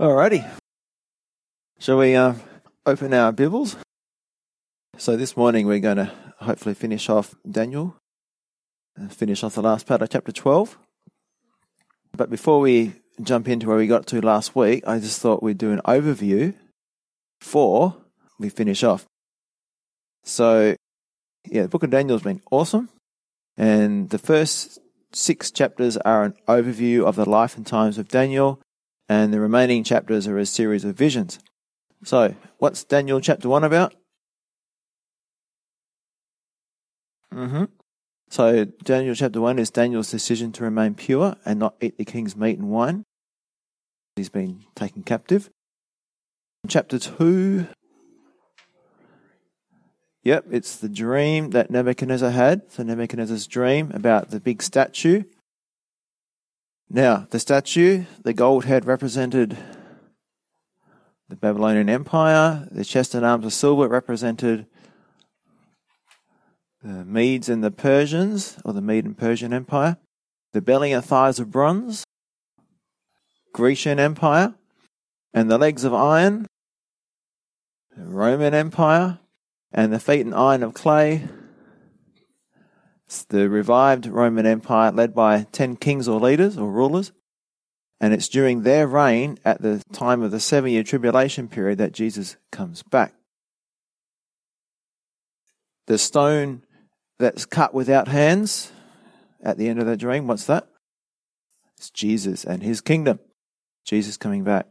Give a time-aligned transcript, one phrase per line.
[0.00, 0.44] Alrighty.
[1.78, 2.34] Shall we uh,
[2.84, 3.76] open our Bibles?
[4.98, 7.94] So this morning we're going to hopefully finish off Daniel,
[9.00, 10.76] uh, finish off the last part of chapter 12.
[12.16, 15.58] But before we jump into where we got to last week, I just thought we'd
[15.58, 16.54] do an overview
[17.38, 17.96] before
[18.40, 19.06] we finish off.
[20.24, 20.74] So,
[21.48, 22.88] yeah, the book of Daniel's been awesome.
[23.56, 24.80] And the first
[25.12, 28.60] six chapters are an overview of the life and times of Daniel,
[29.08, 31.38] and the remaining chapters are a series of visions.
[32.04, 33.94] So, what's Daniel chapter 1 about?
[37.32, 37.64] Mm-hmm.
[38.30, 42.36] So, Daniel chapter 1 is Daniel's decision to remain pure and not eat the king's
[42.36, 43.04] meat and wine.
[44.16, 45.50] He's been taken captive.
[46.68, 47.66] Chapter 2
[50.24, 52.72] Yep, it's the dream that Nebuchadnezzar had.
[52.72, 55.24] So Nebuchadnezzar's dream about the big statue.
[56.90, 59.56] Now, the statue, the gold head represented
[61.28, 62.68] the Babylonian Empire.
[62.70, 64.66] The chest and arms of silver represented
[66.82, 69.96] the Medes and the Persians, or the Mede and Persian Empire.
[70.52, 72.04] The belly and thighs of bronze,
[73.52, 74.54] Grecian Empire.
[75.32, 76.46] And the legs of iron,
[77.96, 79.18] the Roman Empire
[79.72, 81.28] and the feet and iron of clay.
[83.28, 87.12] The revived Roman Empire led by 10 kings or leaders or rulers.
[88.00, 91.92] And it's during their reign at the time of the seven year tribulation period that
[91.92, 93.14] Jesus comes back.
[95.86, 96.64] The stone
[97.18, 98.72] that's cut without hands
[99.42, 100.68] at the end of that dream, what's that?
[101.76, 103.20] It's Jesus and his kingdom.
[103.84, 104.66] Jesus coming back.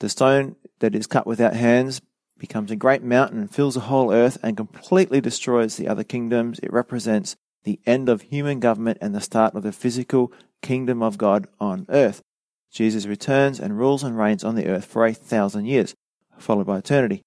[0.00, 2.00] The stone that is cut without hands
[2.38, 6.58] becomes a great mountain fills the whole earth and completely destroys the other kingdoms.
[6.60, 11.18] It represents the end of human government and the start of the physical kingdom of
[11.18, 12.22] God on earth.
[12.70, 15.94] Jesus returns and rules and reigns on the earth for a thousand years,
[16.38, 17.22] followed by eternity.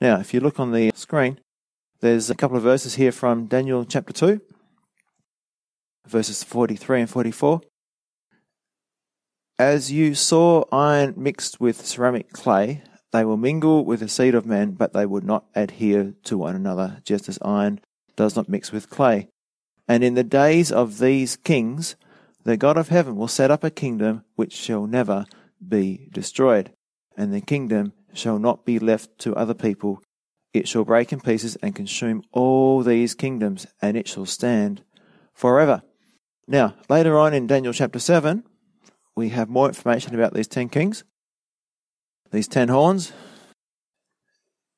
[0.00, 1.40] Now, if you look on the screen,
[2.00, 4.40] there's a couple of verses here from Daniel chapter 2,
[6.06, 7.60] verses 43 and 44.
[9.58, 12.82] As you saw iron mixed with ceramic clay,
[13.12, 16.54] they will mingle with the seed of men, but they will not adhere to one
[16.54, 17.80] another, just as iron
[18.16, 19.28] does not mix with clay.
[19.86, 21.96] And in the days of these kings,
[22.44, 25.26] the God of heaven will set up a kingdom which shall never
[25.66, 26.72] be destroyed,
[27.16, 30.02] and the kingdom shall not be left to other people.
[30.52, 34.82] It shall break in pieces and consume all these kingdoms, and it shall stand
[35.32, 35.82] forever.
[36.46, 38.44] Now, later on in Daniel chapter 7,
[39.14, 41.04] we have more information about these ten kings
[42.30, 43.12] these ten horns.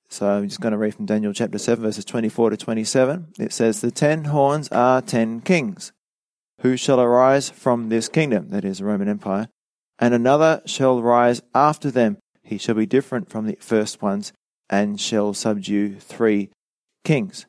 [0.08, 3.28] So I'm just going to read from Daniel chapter 7, verses 24 to 27.
[3.38, 5.92] It says, The ten horns are ten kings.
[6.62, 8.50] Who shall arise from this kingdom?
[8.50, 9.48] That is the Roman Empire.
[10.00, 12.18] And another shall rise after them.
[12.42, 14.32] He shall be different from the first ones,
[14.68, 16.50] and shall subdue three
[17.04, 17.46] kings.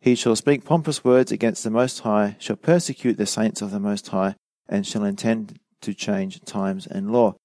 [0.00, 3.80] He shall speak pompous words against the Most High, shall persecute the saints of the
[3.80, 4.34] Most High,
[4.68, 7.36] and shall intend to change times and law.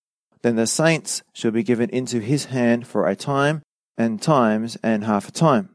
[0.48, 3.64] Then the saints shall be given into his hand for a time,
[3.98, 5.72] and times, and half a time.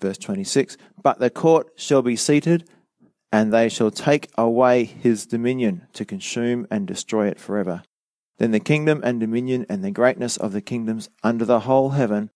[0.00, 2.66] Verse 26 But the court shall be seated,
[3.30, 7.82] and they shall take away his dominion to consume and destroy it forever.
[8.38, 12.30] Then the kingdom and dominion and the greatness of the kingdoms under the whole heaven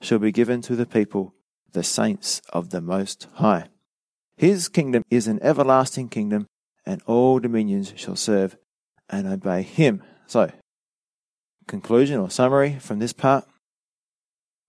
[0.00, 1.34] shall be given to the people,
[1.72, 3.68] the saints of the Most High.
[4.38, 6.46] His kingdom is an everlasting kingdom,
[6.86, 8.56] and all dominions shall serve
[9.08, 10.02] and obey him.
[10.26, 10.50] So,
[11.66, 13.46] conclusion or summary from this part.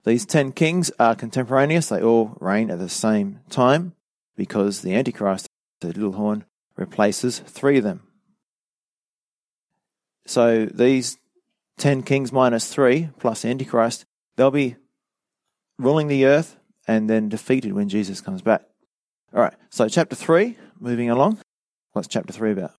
[0.06, 3.94] These ten kings are contemporaneous, they all reign at the same time
[4.36, 5.48] because the Antichrist,
[5.80, 6.46] the little horn,
[6.76, 8.02] replaces three of them.
[10.26, 11.18] So these
[11.78, 14.06] ten kings minus three plus Antichrist,
[14.36, 14.76] they'll be
[15.78, 16.58] ruling the earth
[16.88, 18.64] and then defeated when Jesus comes back.
[19.34, 21.40] All right, so chapter three, moving along.
[21.94, 22.74] What's chapter three about?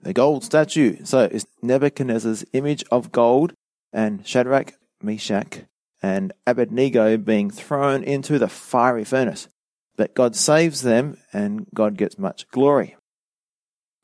[0.00, 1.04] The gold statue.
[1.04, 3.52] So it's Nebuchadnezzar's image of gold
[3.92, 5.64] and Shadrach, Meshach,
[6.02, 9.48] and Abednego being thrown into the fiery furnace.
[9.96, 12.96] But God saves them and God gets much glory.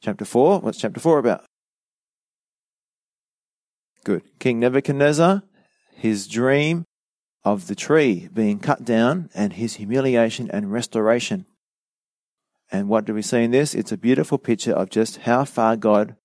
[0.03, 1.45] Chapter 4, what's chapter 4 about?
[4.03, 4.23] Good.
[4.39, 5.43] King Nebuchadnezzar,
[5.95, 6.85] his dream
[7.45, 11.47] of the tree being cut down and his humiliation and restoration.
[12.75, 13.73] And what do we see in this?
[13.73, 16.17] It's a beautiful picture of just how far God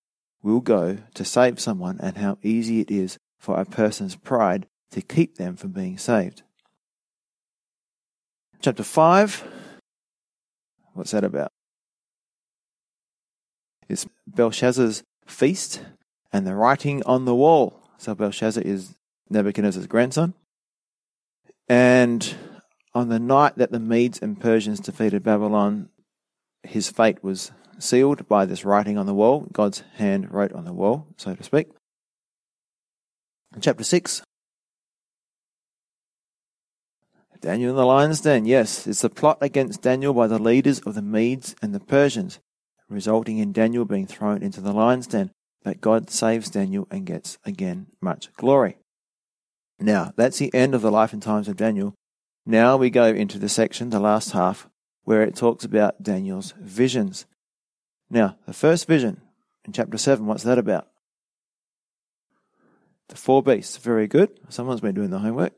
[0.41, 5.03] will go to save someone and how easy it is for a person's pride to
[5.03, 6.41] keep them from being saved.
[8.61, 9.43] Chapter 5.
[10.93, 11.51] What's that about?
[13.87, 15.83] It's Belshazzar's feast
[16.33, 17.79] and the writing on the wall.
[17.99, 18.95] So Belshazzar is
[19.29, 20.33] Nebuchadnezzar's grandson.
[21.67, 22.33] And
[22.95, 25.89] on the night that the Medes and Persians defeated Babylon,
[26.63, 29.47] his fate was sealed by this writing on the wall.
[29.51, 31.67] God's hand wrote on the wall, so to speak.
[33.59, 34.21] Chapter 6
[37.41, 38.45] Daniel in the lion's den.
[38.45, 42.39] Yes, it's the plot against Daniel by the leaders of the Medes and the Persians,
[42.89, 45.31] resulting in Daniel being thrown into the lion's den.
[45.63, 48.77] But God saves Daniel and gets again much glory.
[49.79, 51.93] Now, that's the end of the life and times of Daniel.
[52.45, 54.67] Now we go into the section, the last half,
[55.09, 57.25] where it talks about Daniel's visions.
[58.11, 59.21] Now, the first vision
[59.65, 60.87] in chapter 7, what's that about?
[63.07, 63.77] The four beasts.
[63.77, 64.29] Very good.
[64.49, 65.53] Someone's been doing the homework.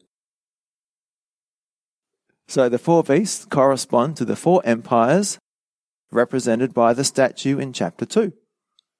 [2.47, 5.37] So the four beasts correspond to the four empires
[6.13, 8.31] represented by the statue in chapter 2.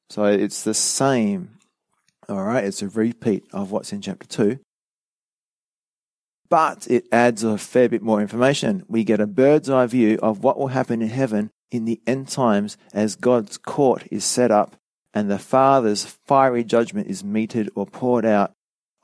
[0.10, 1.60] So it's the same.
[2.28, 4.60] All right, it's a repeat of what's in chapter 2.
[6.52, 8.84] But it adds a fair bit more information.
[8.90, 12.28] We get a bird's eye view of what will happen in heaven in the end
[12.28, 14.76] times as God's court is set up
[15.14, 18.52] and the Father's fiery judgment is meted or poured out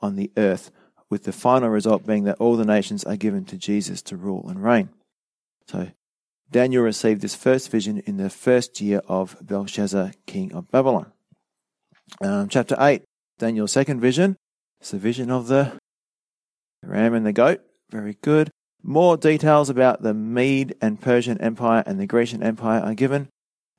[0.02, 0.70] on the earth,
[1.08, 4.46] with the final result being that all the nations are given to Jesus to rule
[4.46, 4.90] and reign.
[5.68, 5.88] So
[6.50, 11.12] Daniel received this first vision in the first year of Belshazzar, king of Babylon.
[12.20, 13.04] Um, chapter 8,
[13.38, 14.36] Daniel's second vision.
[14.82, 15.72] It's the vision of the
[16.82, 17.60] ram and the goat.
[17.90, 18.50] Very good.
[18.82, 23.28] More details about the Mede and Persian Empire and the Grecian Empire are given,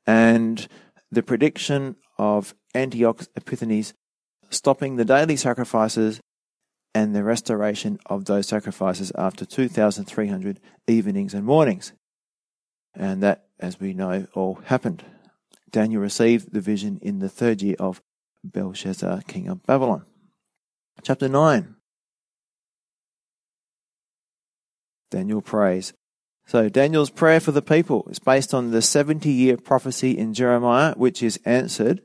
[0.05, 0.67] and
[1.11, 3.93] the prediction of Antiochus Epiphanes
[4.49, 6.19] stopping the daily sacrifices
[6.93, 11.93] and the restoration of those sacrifices after 2,300 evenings and mornings.
[12.95, 15.03] And that, as we know, all happened.
[15.71, 18.01] Daniel received the vision in the third year of
[18.43, 20.05] Belshazzar, king of Babylon.
[21.03, 21.75] Chapter 9
[25.09, 25.93] Daniel prays.
[26.45, 30.93] So, Daniel's prayer for the people is based on the 70 year prophecy in Jeremiah,
[30.95, 32.01] which is answered.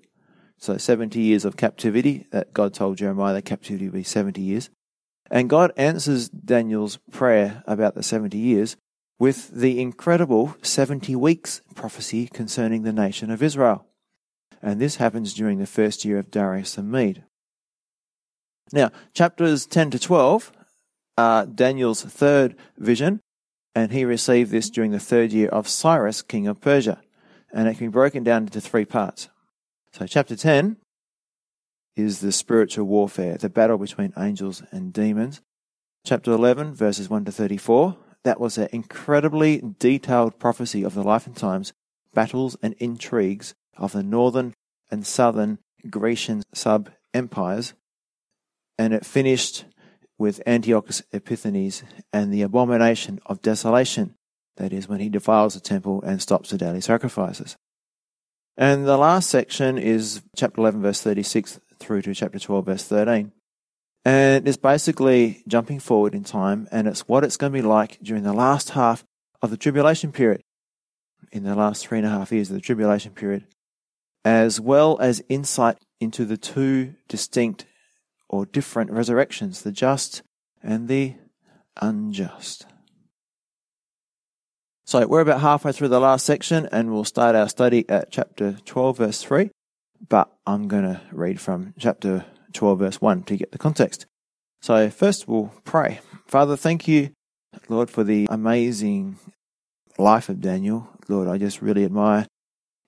[0.58, 4.68] So, 70 years of captivity that God told Jeremiah that captivity would be 70 years.
[5.30, 8.76] And God answers Daniel's prayer about the 70 years
[9.18, 13.86] with the incredible 70 weeks prophecy concerning the nation of Israel.
[14.60, 17.24] And this happens during the first year of Darius the Mede.
[18.72, 20.52] Now, chapters 10 to 12
[21.16, 23.20] are Daniel's third vision,
[23.74, 27.00] and he received this during the third year of Cyrus, king of Persia.
[27.52, 29.28] And it can be broken down into three parts.
[29.92, 30.76] So, chapter 10
[31.96, 35.40] is the spiritual warfare, the battle between angels and demons.
[36.04, 41.26] Chapter 11, verses 1 to 34, that was an incredibly detailed prophecy of the life
[41.26, 41.72] and times,
[42.12, 44.54] battles and intrigues of the northern
[44.90, 45.58] and southern
[45.88, 47.74] Grecian sub empires.
[48.78, 49.64] And it finished
[50.18, 51.82] with Antiochus Epiphanes
[52.12, 54.14] and the abomination of desolation,
[54.56, 57.56] that is, when he defiles the temple and stops the daily sacrifices.
[58.56, 63.32] And the last section is chapter 11, verse 36 through to chapter 12, verse 13.
[64.04, 67.98] And it's basically jumping forward in time, and it's what it's going to be like
[68.02, 69.04] during the last half
[69.42, 70.42] of the tribulation period,
[71.32, 73.46] in the last three and a half years of the tribulation period,
[74.24, 77.64] as well as insight into the two distinct
[78.34, 80.22] or different resurrections, the just
[80.60, 81.14] and the
[81.80, 82.66] unjust.
[84.84, 88.58] So we're about halfway through the last section and we'll start our study at chapter
[88.64, 89.50] 12 verse 3,
[90.08, 92.24] but I'm going to read from chapter
[92.54, 94.06] 12 verse 1 to get the context.
[94.60, 96.00] So first we'll pray.
[96.26, 97.10] Father, thank you,
[97.68, 99.18] Lord, for the amazing
[99.96, 100.88] life of Daniel.
[101.08, 102.26] Lord, I just really admire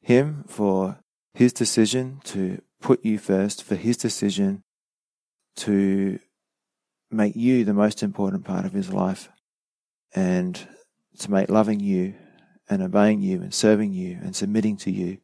[0.03, 0.99] him for
[1.35, 4.65] his decision to put you first, for his decision
[5.57, 6.19] to
[7.11, 9.29] make you the most important part of his life
[10.15, 10.67] and
[11.19, 12.15] to make loving you
[12.69, 15.19] and obeying you and serving you and submitting to you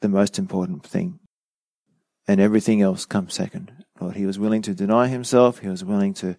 [0.00, 1.18] the most important thing.
[2.28, 3.72] And everything else comes second.
[4.00, 5.58] Lord, he was willing to deny himself.
[5.58, 6.36] He was willing to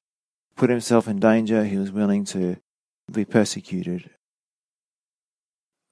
[0.55, 1.63] put himself in danger.
[1.63, 2.57] He was willing to
[3.11, 4.09] be persecuted.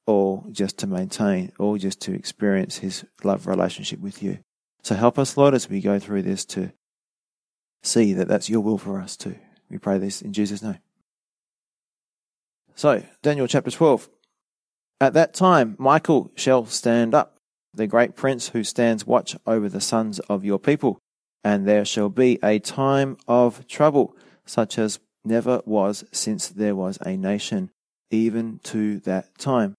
[0.06, 4.40] All just to maintain, all just to experience his love relationship with you.
[4.84, 6.72] So help us, Lord, as we go through this to
[7.84, 9.36] see that that's your will for us too.
[9.70, 10.80] We pray this in Jesus' name.
[12.76, 14.10] So, Daniel chapter 12.
[15.02, 17.38] At that time, Michael shall stand up,
[17.74, 21.00] the great prince who stands watch over the sons of your people,
[21.44, 26.98] and there shall be a time of trouble, such as never was since there was
[27.06, 27.70] a nation,
[28.12, 29.76] even to that time.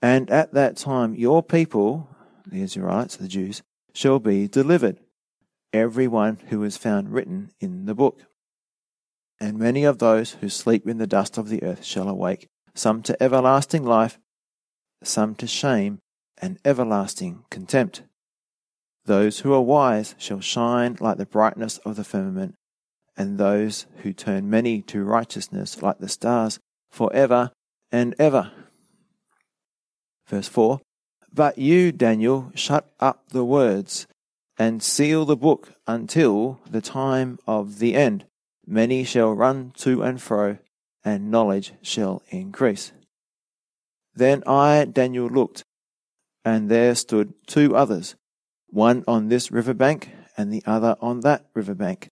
[0.00, 2.08] And at that time, your people,
[2.46, 3.62] the Israelites, the Jews,
[3.92, 4.98] shall be delivered,
[5.72, 8.22] every one who is found written in the book.
[9.40, 13.02] And many of those who sleep in the dust of the earth shall awake, some
[13.02, 14.18] to everlasting life,
[15.02, 15.98] some to shame
[16.38, 18.02] and everlasting contempt.
[19.06, 22.54] Those who are wise shall shine like the brightness of the firmament,
[23.16, 26.58] and those who turn many to righteousness like the stars
[26.90, 27.50] for ever
[27.90, 28.52] and ever.
[30.26, 30.80] Verse 4
[31.32, 34.06] But you, Daniel, shut up the words
[34.60, 38.26] and seal the book until the time of the end.
[38.66, 40.58] Many shall run to and fro,
[41.02, 42.92] and knowledge shall increase.
[44.14, 45.64] Then I, Daniel, looked,
[46.44, 48.16] and there stood two others,
[48.68, 52.08] one on this river bank, and the other on that river bank.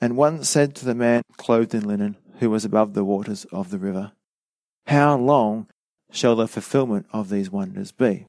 [0.00, 3.68] And one said to the man clothed in linen, who was above the waters of
[3.68, 4.12] the river,
[4.86, 5.66] How long
[6.10, 8.24] shall the fulfillment of these wonders be?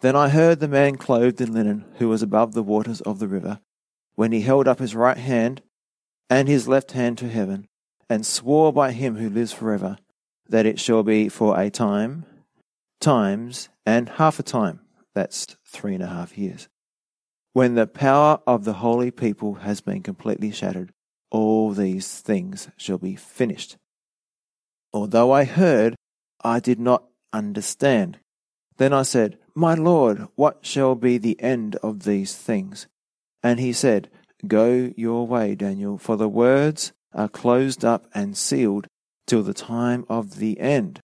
[0.00, 3.28] Then I heard the man clothed in linen, who was above the waters of the
[3.28, 3.60] river,
[4.14, 5.62] when he held up his right hand
[6.28, 7.68] and his left hand to heaven,
[8.08, 9.98] and swore by him who lives forever,
[10.48, 12.24] that it shall be for a time,
[13.00, 14.80] times, and half a time.
[15.14, 16.68] That's three and a half years.
[17.52, 20.92] When the power of the holy people has been completely shattered,
[21.30, 23.76] all these things shall be finished.
[24.92, 25.94] Although I heard,
[26.42, 28.18] I did not understand.
[28.76, 32.86] Then I said, My Lord, what shall be the end of these things?
[33.42, 34.08] And he said,
[34.46, 38.86] Go your way, Daniel, for the words are closed up and sealed
[39.26, 41.00] till the time of the end.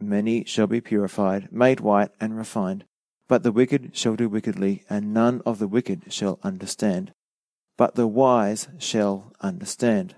[0.00, 2.84] Many shall be purified, made white, and refined.
[3.28, 7.12] But the wicked shall do wickedly, and none of the wicked shall understand.
[7.76, 10.14] But the wise shall understand.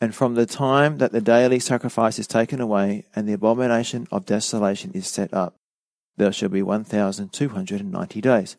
[0.00, 4.24] And from the time that the daily sacrifice is taken away, and the abomination of
[4.24, 5.54] desolation is set up,
[6.20, 8.58] there shall be one thousand two hundred and ninety days.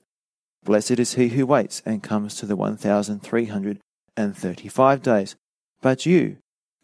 [0.63, 3.79] Blessed is he who waits and comes to the one thousand three hundred
[4.17, 5.35] and thirty five days.
[5.79, 6.37] But you,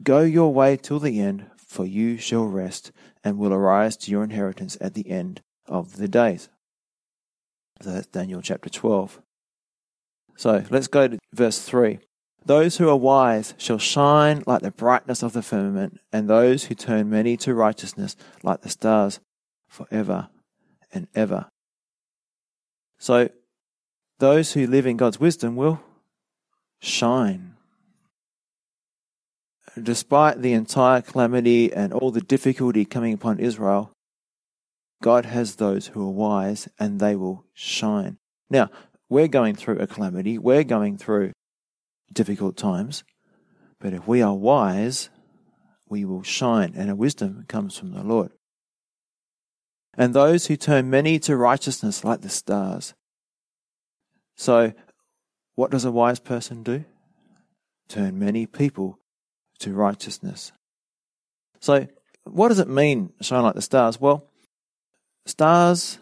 [0.04, 2.92] go your way till the end, for you shall rest,
[3.24, 6.48] and will arise to your inheritance at the end of the days.
[7.82, 9.20] So that's Daniel chapter 12.
[10.36, 12.00] So let's go to verse 3.
[12.46, 16.76] Those who are wise shall shine like the brightness of the firmament, and those who
[16.76, 19.20] turn many to righteousness like the stars
[19.68, 20.30] forever
[20.98, 21.48] and ever.
[23.00, 23.30] So,
[24.20, 25.80] those who live in God's wisdom will
[26.82, 27.58] shine
[29.82, 33.92] despite the entire calamity and all the difficulty coming upon Israel,
[35.02, 38.18] God has those who are wise and they will shine.
[38.50, 38.70] Now,
[39.10, 41.32] we're going through a calamity, we're going through
[42.12, 43.04] difficult times,
[43.80, 45.10] but if we are wise,
[45.88, 48.32] we will shine, and our wisdom comes from the Lord.
[49.98, 52.94] And those who turn many to righteousness like the stars.
[54.36, 54.74] So,
[55.56, 56.86] what does a wise person do?
[57.90, 59.00] Turn many people
[59.60, 60.52] to righteousness.
[61.60, 61.88] So,
[62.26, 64.00] what does it mean, shine like the stars?
[64.00, 64.30] Well,
[65.26, 65.98] stars,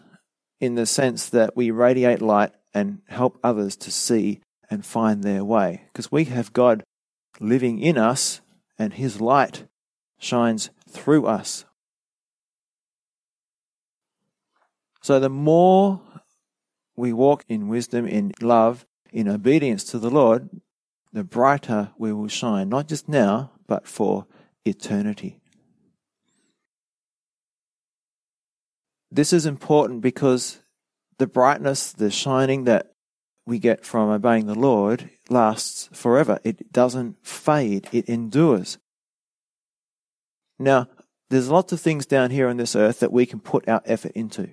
[0.60, 5.44] in the sense that we radiate light and help others to see and find their
[5.44, 6.82] way, because we have God
[7.40, 8.40] living in us
[8.78, 9.64] and His light
[10.18, 11.64] shines through us.
[15.06, 16.00] So, the more
[16.96, 20.50] we walk in wisdom, in love, in obedience to the Lord,
[21.12, 24.26] the brighter we will shine, not just now, but for
[24.64, 25.38] eternity.
[29.08, 30.58] This is important because
[31.18, 32.90] the brightness, the shining that
[33.46, 36.40] we get from obeying the Lord lasts forever.
[36.42, 38.78] It doesn't fade, it endures.
[40.58, 40.88] Now,
[41.30, 44.10] there's lots of things down here on this earth that we can put our effort
[44.16, 44.50] into,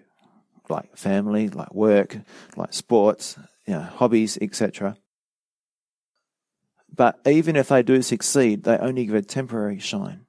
[0.74, 2.18] like family, like work,
[2.58, 3.38] like sports,
[3.68, 4.98] you know, hobbies, etc.
[6.94, 10.26] But even if they do succeed, they only give a temporary shine.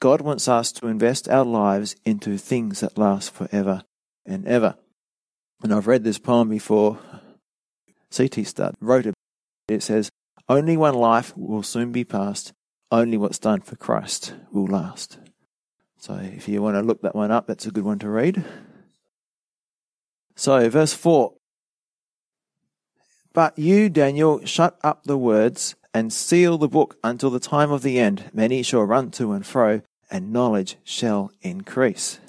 [0.00, 3.84] God wants us to invest our lives into things that last forever
[4.26, 4.76] and ever.
[5.62, 6.98] And I've read this poem before.
[8.10, 8.42] C.T.
[8.44, 9.14] Studd wrote it.
[9.68, 10.10] It says,
[10.48, 12.52] Only one life will soon be past,
[12.90, 15.18] only what's done for Christ will last.
[16.02, 18.44] So if you want to look that one up, that's a good one to read.
[20.34, 21.34] So, verse 4
[23.32, 27.82] but you, Daniel, shut up the words and seal the book until the time of
[27.82, 28.30] the end.
[28.32, 29.80] Many shall run to and fro,
[30.10, 32.20] and knowledge shall increase.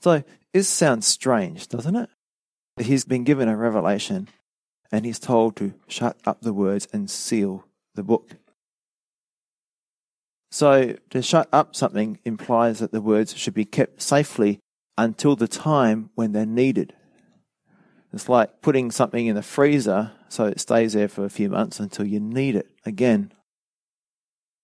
[0.00, 0.22] So,
[0.52, 2.10] this sounds strange, doesn't it?
[2.78, 4.28] He's been given a revelation
[4.92, 8.36] and he's told to shut up the words and seal the book.
[10.50, 14.60] So to shut up something implies that the words should be kept safely
[14.96, 16.94] until the time when they're needed.
[18.12, 21.78] It's like putting something in the freezer so it stays there for a few months
[21.78, 23.32] until you need it again.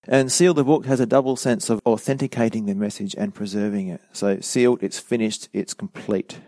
[0.06, 4.00] And seal the book has a double sense of authenticating the message and preserving it.
[4.12, 6.38] So sealed, it's finished, it's complete.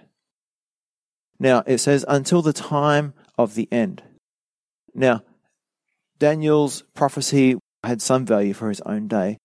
[1.38, 4.02] Now it says until the time of the end.
[4.94, 5.22] Now,
[6.18, 9.38] Daniel's prophecy had some value for his own day,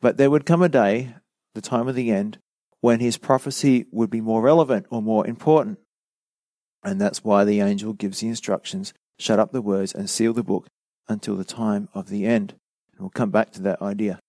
[0.00, 1.14] but there would come a day,
[1.54, 2.38] the time of the end,
[2.80, 5.78] when his prophecy would be more relevant or more important.
[6.84, 10.44] And that's why the angel gives the instructions shut up the words and seal the
[10.44, 10.68] book
[11.08, 12.54] until the time of the end.
[12.92, 14.20] And we'll come back to that idea.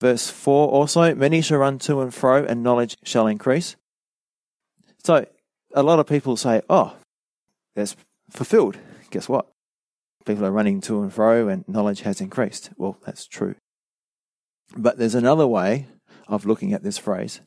[0.00, 3.76] Verse 4 also, many shall run to and fro, and knowledge shall increase.
[5.04, 5.26] So,
[5.72, 6.96] a lot of people say, oh,
[7.74, 7.96] that's
[8.30, 8.76] fulfilled.
[9.10, 9.46] Guess what?
[10.26, 12.70] People are running to and fro, and knowledge has increased.
[12.76, 13.54] Well, that's true.
[14.76, 15.86] But there's another way
[16.26, 17.40] of looking at this phrase.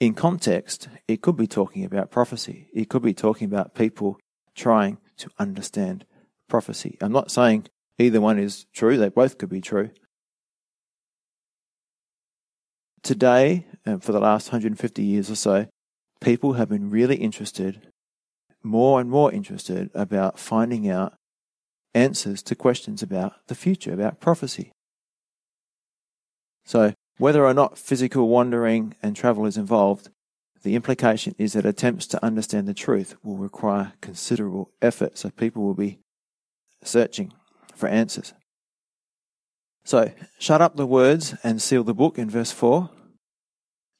[0.00, 2.68] In context, it could be talking about prophecy.
[2.74, 4.18] It could be talking about people
[4.54, 6.06] trying to understand
[6.48, 6.96] prophecy.
[7.00, 7.66] I'm not saying
[7.98, 9.90] either one is true, they both could be true.
[13.02, 15.66] Today, and for the last 150 years or so,
[16.20, 17.88] people have been really interested,
[18.62, 21.14] more and more interested, about finding out
[21.96, 24.70] answers to questions about the future, about prophecy.
[26.64, 30.10] So, whether or not physical wandering and travel is involved,
[30.62, 35.62] the implication is that attempts to understand the truth will require considerable effort, so people
[35.62, 35.98] will be
[36.82, 37.32] searching
[37.74, 38.34] for answers.
[39.84, 42.90] So, shut up the words and seal the book in verse 4.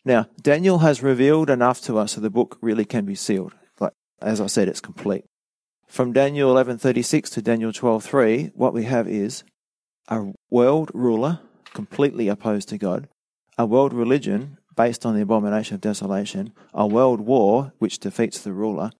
[0.04, 3.54] Now, Daniel has revealed enough to us so the book really can be sealed.
[3.80, 5.24] Like as I said, it's complete.
[5.86, 9.44] From Daniel 11:36 to Daniel 12:3, what we have is
[10.08, 11.40] a world ruler
[11.72, 13.08] completely opposed to God,
[13.56, 18.52] a world religion based on the abomination of desolation, a world war which defeats the
[18.52, 18.90] ruler,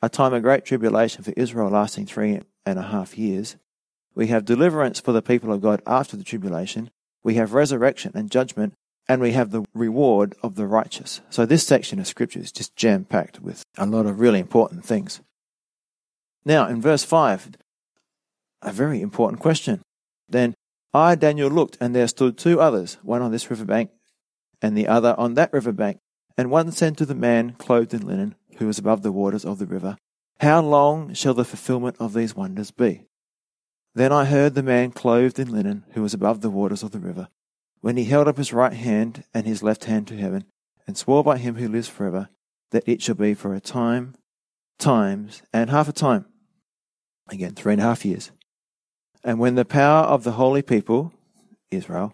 [0.00, 3.56] a time of great tribulation for Israel lasting three and a half years.
[4.14, 6.90] We have deliverance for the people of God after the tribulation.
[7.22, 8.72] We have resurrection and judgment,
[9.06, 11.20] and we have the reward of the righteous.
[11.30, 14.84] So this section of scripture is just jam packed with a lot of really important
[14.84, 15.20] things.
[16.48, 17.50] Now, in verse 5,
[18.62, 19.82] a very important question.
[20.30, 20.54] Then
[20.94, 23.90] I, Daniel, looked, and there stood two others, one on this river bank
[24.62, 25.98] and the other on that river bank.
[26.38, 29.58] And one said to the man clothed in linen, who was above the waters of
[29.58, 29.98] the river,
[30.40, 33.04] How long shall the fulfillment of these wonders be?
[33.94, 36.98] Then I heard the man clothed in linen, who was above the waters of the
[36.98, 37.28] river,
[37.82, 40.46] when he held up his right hand and his left hand to heaven,
[40.86, 42.30] and swore by him who lives forever,
[42.70, 44.14] that it shall be for a time,
[44.78, 46.24] times, and half a time.
[47.28, 48.30] Again, three and a half years.
[49.24, 51.12] And when the power of the holy people,
[51.70, 52.12] Israel,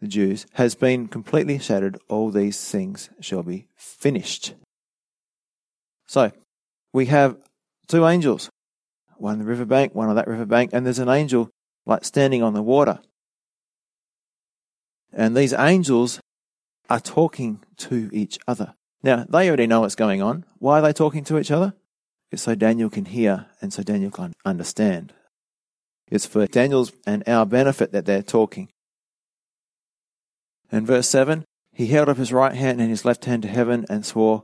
[0.00, 4.54] the Jews, has been completely shattered, all these things shall be finished.
[6.06, 6.32] So,
[6.92, 7.36] we have
[7.88, 8.50] two angels,
[9.16, 11.50] one on the riverbank, one on that riverbank, and there's an angel
[11.86, 13.00] like standing on the water.
[15.12, 16.20] And these angels
[16.90, 18.74] are talking to each other.
[19.02, 20.44] Now, they already know what's going on.
[20.58, 21.74] Why are they talking to each other?
[22.38, 25.12] So Daniel can hear and so Daniel can understand.
[26.10, 28.68] It's for Daniel's and our benefit that they're talking.
[30.70, 33.84] In verse 7, he held up his right hand and his left hand to heaven
[33.88, 34.42] and swore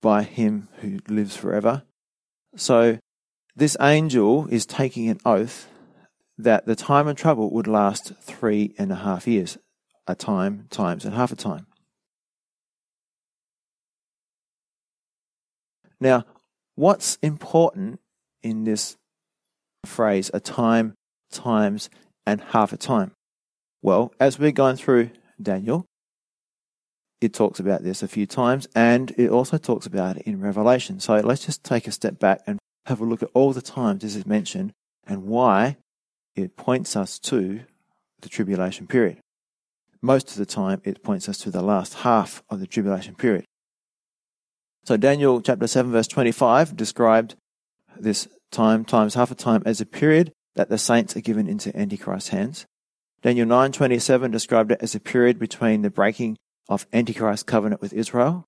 [0.00, 1.82] by him who lives forever.
[2.56, 2.98] So
[3.54, 5.68] this angel is taking an oath
[6.38, 9.58] that the time of trouble would last three and a half years,
[10.06, 11.66] a time, times, and half a time.
[16.00, 16.24] Now,
[16.82, 18.00] what's important
[18.42, 18.96] in this
[19.86, 20.94] phrase, a time,
[21.30, 21.88] times,
[22.26, 23.12] and half a time?
[23.82, 25.86] Well, as we're going through Daniel,
[27.20, 30.98] it talks about this a few times, and it also talks about it in Revelation.
[30.98, 34.02] So let's just take a step back and have a look at all the times
[34.02, 34.72] this is mentioned
[35.06, 35.76] and why
[36.34, 37.60] it points us to
[38.22, 39.18] the tribulation period.
[40.00, 43.44] Most of the time, it points us to the last half of the tribulation period.
[44.84, 47.36] So, Daniel chapter 7, verse 25 described
[47.98, 51.76] this time times half a time as a period that the saints are given into
[51.76, 52.66] Antichrist's hands.
[53.22, 56.36] Daniel 9:27 described it as a period between the breaking
[56.68, 58.44] of Antichrist's covenant with Israel,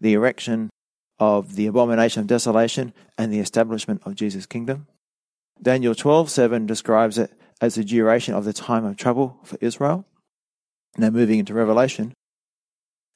[0.00, 0.70] the erection
[1.18, 4.86] of the abomination of desolation, and the establishment of Jesus' kingdom.
[5.60, 10.06] Daniel 12:7 describes it as the duration of the time of trouble for Israel.
[10.96, 12.14] Now moving into Revelation,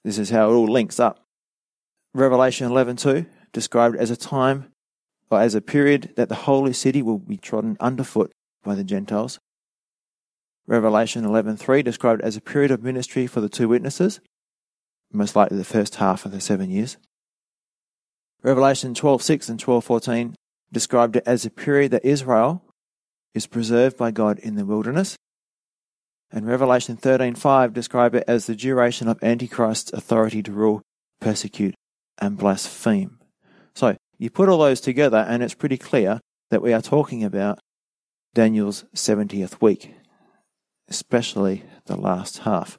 [0.02, 1.21] this is how it all links up.
[2.14, 4.70] Revelation 11:2 described as a time
[5.30, 8.30] or as a period that the holy city will be trodden underfoot
[8.62, 9.38] by the Gentiles.
[10.66, 14.20] Revelation 11:3 described as a period of ministry for the two witnesses,
[15.10, 16.98] most likely the first half of the 7 years.
[18.42, 20.34] Revelation 12:6 and 12:14
[20.70, 22.62] described it as a period that Israel
[23.34, 25.16] is preserved by God in the wilderness.
[26.30, 30.82] And Revelation 13:5 described it as the duration of Antichrist's authority to rule,
[31.20, 31.74] persecute,
[32.22, 33.18] and blaspheme.
[33.74, 37.58] So you put all those together, and it's pretty clear that we are talking about
[38.32, 39.94] Daniel's 70th week,
[40.88, 42.78] especially the last half.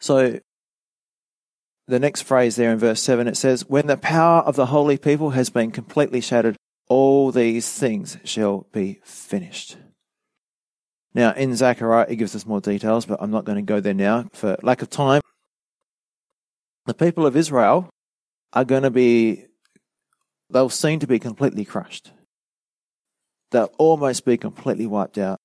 [0.00, 0.40] So
[1.86, 4.96] the next phrase there in verse 7 it says, When the power of the holy
[4.96, 6.56] people has been completely shattered,
[6.88, 9.76] all these things shall be finished.
[11.12, 13.94] Now, in Zechariah, it gives us more details, but I'm not going to go there
[13.94, 15.20] now for lack of time.
[16.86, 17.88] The people of Israel
[18.52, 19.46] are going to be,
[20.50, 22.12] they'll seem to be completely crushed.
[23.50, 25.38] They'll almost be completely wiped out.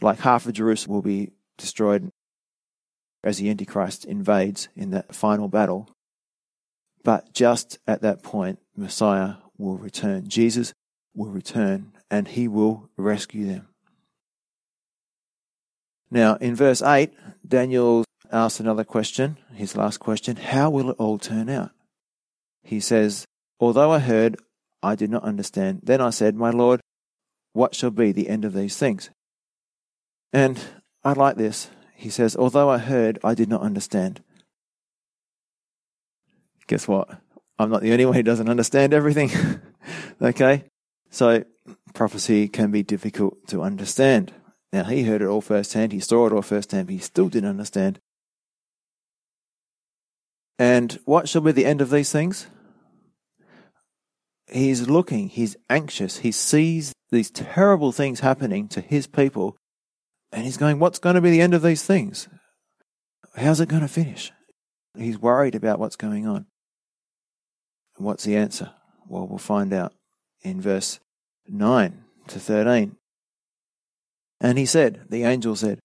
[0.00, 2.10] Like half of Jerusalem will be destroyed
[3.24, 5.88] as the Antichrist invades in that final battle.
[7.04, 10.28] But just at that point, Messiah will return.
[10.28, 10.72] Jesus
[11.14, 13.68] will return and he will rescue them.
[16.10, 17.12] Now, in verse 8,
[17.46, 21.70] Daniel asks another question, his last question How will it all turn out?
[22.62, 23.26] He says,
[23.60, 24.36] Although I heard,
[24.82, 25.80] I did not understand.
[25.82, 26.80] Then I said, My Lord,
[27.52, 29.10] what shall be the end of these things?
[30.32, 30.58] And
[31.04, 31.70] I like this.
[31.94, 34.22] He says, Although I heard, I did not understand.
[36.66, 37.20] Guess what?
[37.58, 39.30] I'm not the only one who doesn't understand everything.
[40.22, 40.64] okay?
[41.10, 41.44] So,
[41.94, 44.32] prophecy can be difficult to understand.
[44.72, 47.50] Now, he heard it all firsthand, he saw it all firsthand, but he still didn't
[47.50, 48.00] understand.
[50.58, 52.46] And what shall be the end of these things?
[54.50, 59.56] He's looking, he's anxious, he sees these terrible things happening to his people,
[60.30, 62.28] and he's going, What's going to be the end of these things?
[63.36, 64.30] How's it going to finish?
[64.96, 66.46] He's worried about what's going on.
[67.96, 68.72] And what's the answer?
[69.08, 69.94] Well, we'll find out
[70.42, 71.00] in verse
[71.48, 72.96] 9 to 13.
[74.40, 75.78] And he said, The angel said,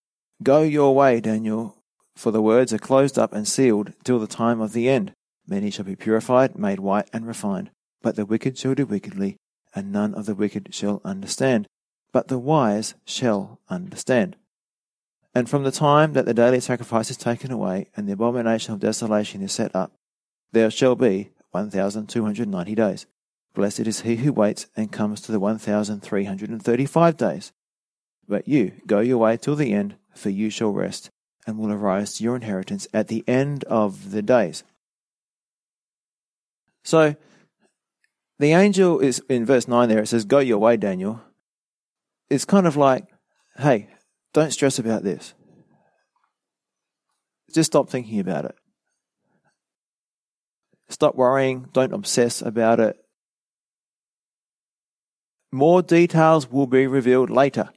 [0.43, 1.76] Go your way, Daniel,
[2.17, 5.13] for the words are closed up and sealed till the time of the end.
[5.47, 7.69] Many shall be purified, made white, and refined.
[8.01, 9.37] But the wicked shall do wickedly,
[9.73, 11.67] and none of the wicked shall understand
[12.11, 14.35] but the wise shall understand.
[15.35, 18.79] And from the time that the daily sacrifice is taken away, and the abomination of
[18.79, 19.91] desolation is set up,
[20.51, 23.05] there shall be 1,290 days.
[23.53, 27.51] Blessed is he who waits and comes to the 1,335 days.
[28.27, 31.11] But you, go your way till the end, for you shall rest,
[31.47, 34.63] and will arise to your inheritance at the end of the days.
[36.83, 37.15] So,
[38.37, 41.21] the angel is in verse 9 there, it says, Go your way, Daniel
[42.29, 43.05] it's kind of like,
[43.57, 43.87] hey,
[44.33, 45.33] don't stress about this.
[47.53, 48.55] Just stop thinking about it.
[50.89, 51.69] Stop worrying.
[51.73, 52.97] Don't obsess about it.
[55.51, 57.69] More details will be revealed later.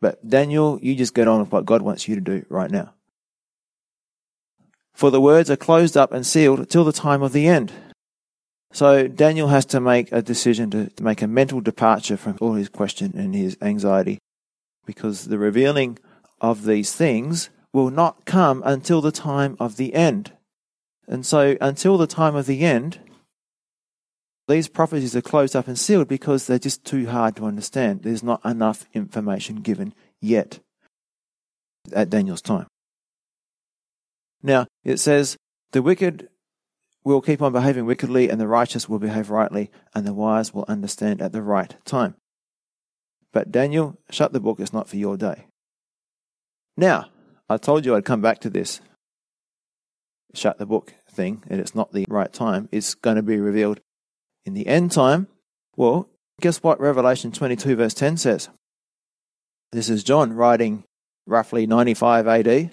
[0.00, 2.94] But Daniel, you just get on with what God wants you to do right now.
[4.98, 7.70] For the words are closed up and sealed till the time of the end.
[8.72, 12.54] So Daniel has to make a decision to, to make a mental departure from all
[12.54, 14.18] his question and his anxiety
[14.86, 16.00] because the revealing
[16.40, 20.32] of these things will not come until the time of the end.
[21.06, 22.98] And so until the time of the end,
[24.48, 28.02] these prophecies are closed up and sealed because they're just too hard to understand.
[28.02, 30.58] There's not enough information given yet
[31.92, 32.66] at Daniel's time.
[34.42, 35.36] Now, it says,
[35.72, 36.28] the wicked
[37.04, 40.64] will keep on behaving wickedly, and the righteous will behave rightly, and the wise will
[40.68, 42.14] understand at the right time.
[43.32, 45.46] But Daniel, shut the book, it's not for your day.
[46.76, 47.06] Now,
[47.48, 48.80] I told you I'd come back to this
[50.34, 52.68] shut the book thing, and it's not the right time.
[52.70, 53.80] It's going to be revealed
[54.44, 55.28] in the end time.
[55.76, 56.08] Well,
[56.40, 58.48] guess what Revelation 22, verse 10 says?
[59.72, 60.84] This is John writing
[61.26, 62.72] roughly 95 AD.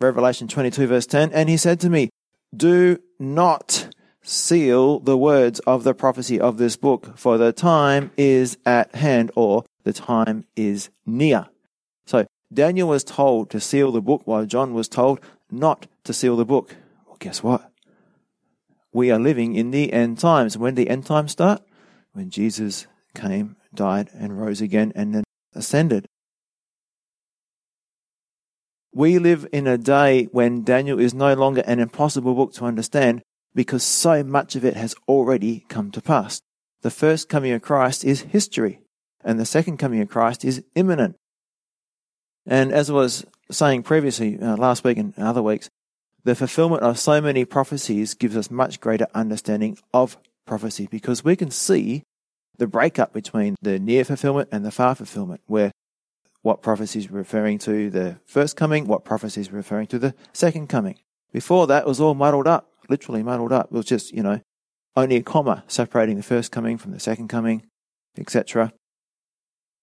[0.00, 1.32] Revelation 22, verse 10.
[1.32, 2.10] And he said to me,
[2.56, 3.88] Do not
[4.22, 9.32] seal the words of the prophecy of this book, for the time is at hand,
[9.34, 11.46] or the time is near.
[12.06, 16.36] So Daniel was told to seal the book, while John was told not to seal
[16.36, 16.76] the book.
[17.06, 17.70] Well, guess what?
[18.92, 20.56] We are living in the end times.
[20.56, 21.62] When did the end times start?
[22.12, 26.06] When Jesus came, died, and rose again, and then ascended.
[28.98, 33.22] We live in a day when Daniel is no longer an impossible book to understand
[33.54, 36.40] because so much of it has already come to pass.
[36.82, 38.80] The first coming of Christ is history.
[39.22, 41.14] and the second coming of Christ is imminent.
[42.44, 45.70] And as I was saying previously, uh, last week and other weeks,
[46.24, 51.36] the fulfillment of so many prophecies gives us much greater understanding of prophecy because we
[51.36, 52.02] can see
[52.56, 55.70] the breakup between the near fulfillment and the far fulfillment, where
[56.42, 60.68] what prophecy is referring to the first coming, what prophecy is referring to the second
[60.68, 60.98] coming.
[61.32, 63.66] Before that, was all muddled up, literally muddled up.
[63.66, 64.40] It was just, you know,
[64.96, 67.66] only a comma separating the first coming from the second coming,
[68.16, 68.72] etc.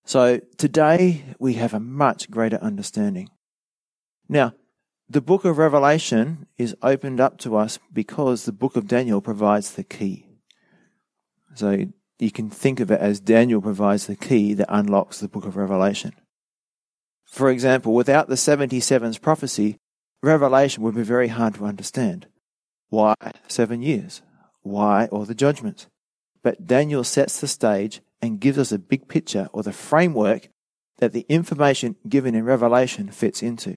[0.05, 3.29] So today we have a much greater understanding.
[4.27, 4.53] Now,
[5.07, 9.71] the book of Revelation is opened up to us because the book of Daniel provides
[9.71, 10.25] the key.
[11.53, 11.85] So
[12.17, 15.57] you can think of it as Daniel provides the key that unlocks the book of
[15.57, 16.13] Revelation.
[17.25, 19.77] For example, without the 77's prophecy,
[20.23, 22.27] Revelation would be very hard to understand.
[22.89, 23.15] Why
[23.47, 24.21] seven years?
[24.61, 25.87] Why all the judgments?
[26.43, 30.49] But Daniel sets the stage and gives us a big picture or the framework
[30.97, 33.75] that the information given in Revelation fits into.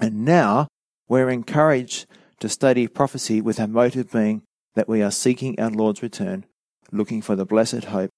[0.00, 0.68] And now
[1.08, 2.06] we're encouraged
[2.40, 4.42] to study prophecy with our motive being
[4.74, 6.46] that we are seeking our Lord's return,
[6.90, 8.10] looking for the blessed hope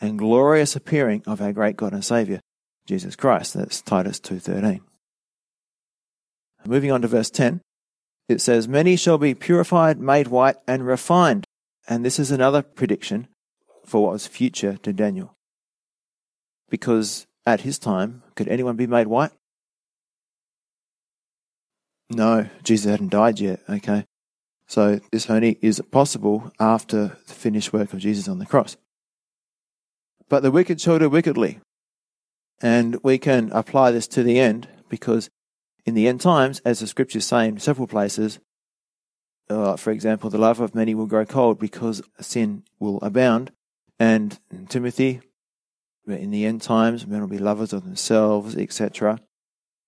[0.00, 2.40] and glorious appearing of our great God and Saviour,
[2.90, 3.54] Jesus Christ.
[3.54, 4.80] That's Titus 2.13.
[6.66, 7.60] Moving on to verse 10,
[8.28, 11.44] it says, Many shall be purified, made white, and refined.
[11.88, 13.28] And this is another prediction
[13.86, 15.36] for what was future to Daniel.
[16.68, 19.30] Because at his time, could anyone be made white?
[22.10, 24.04] No, Jesus hadn't died yet, okay?
[24.66, 28.76] So this only is possible after the finished work of Jesus on the cross.
[30.28, 31.60] But the wicked shall do wickedly.
[32.60, 35.30] And we can apply this to the end because
[35.86, 38.38] in the end times, as the scriptures say in several places,
[39.48, 43.50] uh, for example, the love of many will grow cold because sin will abound.
[43.98, 45.20] And in Timothy,
[46.06, 49.18] in the end times, men will be lovers of themselves, etc.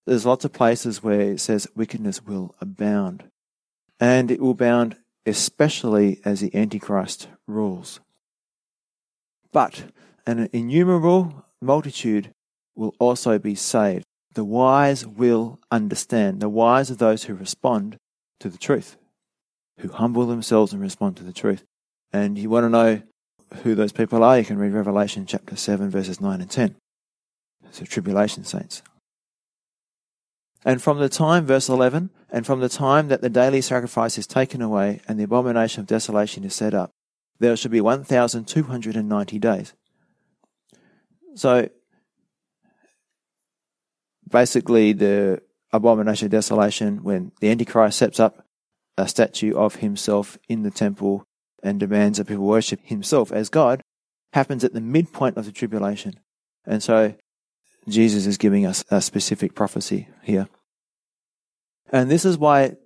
[0.07, 3.25] There's lots of places where it says wickedness will abound.
[4.01, 8.01] And it will abound especially as the Antichrist rules.
[9.53, 9.85] But
[10.27, 12.32] an innumerable multitude
[12.75, 14.05] will also be saved.
[14.35, 16.41] The wise will understand.
[16.41, 17.97] The wise are those who respond
[18.41, 18.97] to the truth,
[19.79, 21.65] who humble themselves and respond to the truth.
[22.13, 23.03] And you want to know
[23.63, 26.75] who those people are, you can read Revelation chapter 7, verses 9 and 10.
[27.71, 28.83] So, tribulation saints.
[30.65, 34.27] And from the time, verse 11, and from the time that the daily sacrifice is
[34.27, 36.91] taken away and the abomination of desolation is set up,
[37.41, 39.73] there shall be 1,290 days.
[41.35, 41.69] So,
[44.33, 45.41] basically the
[45.73, 48.45] abomination of desolation when the Antichrist sets up
[48.99, 51.25] a statue of himself in the temple
[51.63, 53.83] and demands that people worship himself as God
[54.33, 56.19] happens at the midpoint of the tribulation.
[56.67, 57.15] And so
[57.89, 60.49] Jesus is giving us a specific prophecy here.
[61.91, 62.77] And this is why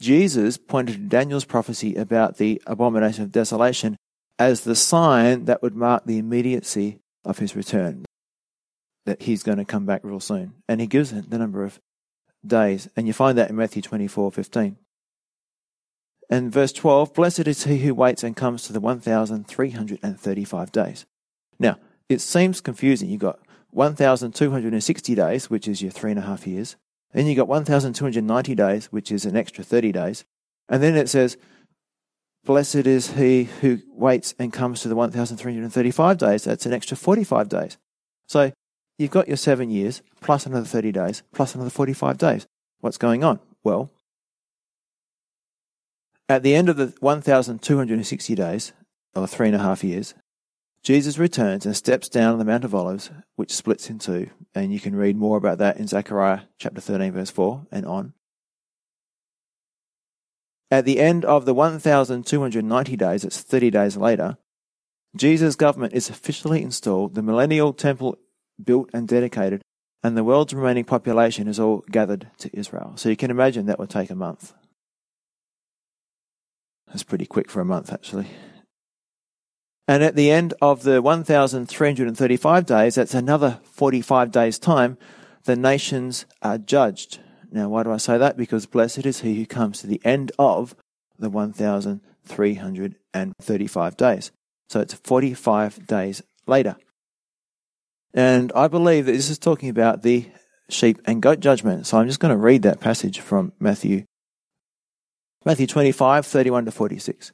[0.00, 3.96] Jesus pointed to Daniel's prophecy about the abomination of desolation
[4.38, 8.04] as the sign that would mark the immediacy of his return
[9.06, 10.54] that he's going to come back real soon.
[10.68, 11.80] And he gives it the number of
[12.46, 12.88] days.
[12.96, 14.76] And you find that in Matthew 24 15.
[16.30, 21.06] And verse 12 Blessed is he who waits and comes to the 1,335 days.
[21.58, 23.10] Now, it seems confusing.
[23.10, 26.76] You've got 1,260 days, which is your three and a half years.
[27.12, 30.24] Then you've got 1,290 days, which is an extra 30 days.
[30.68, 31.36] And then it says,
[32.44, 36.44] Blessed is he who waits and comes to the 1,335 days.
[36.44, 37.78] That's an extra 45 days.
[38.26, 38.52] So
[38.98, 42.46] You've got your seven years, plus another 30 days, plus another 45 days.
[42.80, 43.40] What's going on?
[43.64, 43.90] Well,
[46.28, 48.72] at the end of the 1,260 days,
[49.14, 50.14] or three and a half years,
[50.82, 54.30] Jesus returns and steps down on the Mount of Olives, which splits in two.
[54.54, 58.14] And you can read more about that in Zechariah chapter 13, verse 4 and on.
[60.70, 64.38] At the end of the 1,290 days, it's 30 days later,
[65.14, 67.14] Jesus' government is officially installed.
[67.14, 68.16] The millennial temple
[68.62, 69.62] built and dedicated,
[70.02, 72.94] and the world's remaining population is all gathered to Israel.
[72.96, 74.52] So you can imagine that would take a month.
[76.88, 78.26] That's pretty quick for a month, actually.
[79.88, 84.96] And at the end of the 1,335 days, that's another 45 days' time,
[85.44, 87.18] the nations are judged.
[87.50, 88.36] Now, why do I say that?
[88.36, 90.76] Because blessed is he who comes to the end of
[91.18, 94.30] the 1,335 days.
[94.68, 96.76] So it's 45 days later.
[98.14, 100.30] And I believe that this is talking about the
[100.68, 101.86] sheep and goat judgment.
[101.86, 104.04] So I'm just going to read that passage from Matthew.
[105.44, 107.32] Matthew 25, 31 to 46.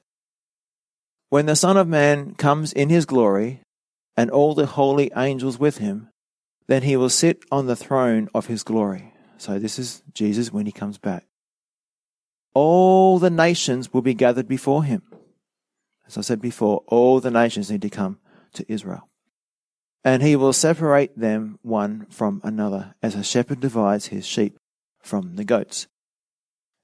[1.30, 3.60] When the Son of Man comes in his glory,
[4.18, 6.08] and all the holy angels with him.
[6.66, 9.14] Then he will sit on the throne of his glory.
[9.38, 11.24] So this is Jesus when he comes back.
[12.52, 15.02] All the nations will be gathered before him.
[16.04, 18.18] As I said before, all the nations need to come
[18.54, 19.08] to Israel.
[20.08, 24.56] And he will separate them one from another, as a shepherd divides his sheep
[25.02, 25.86] from the goats.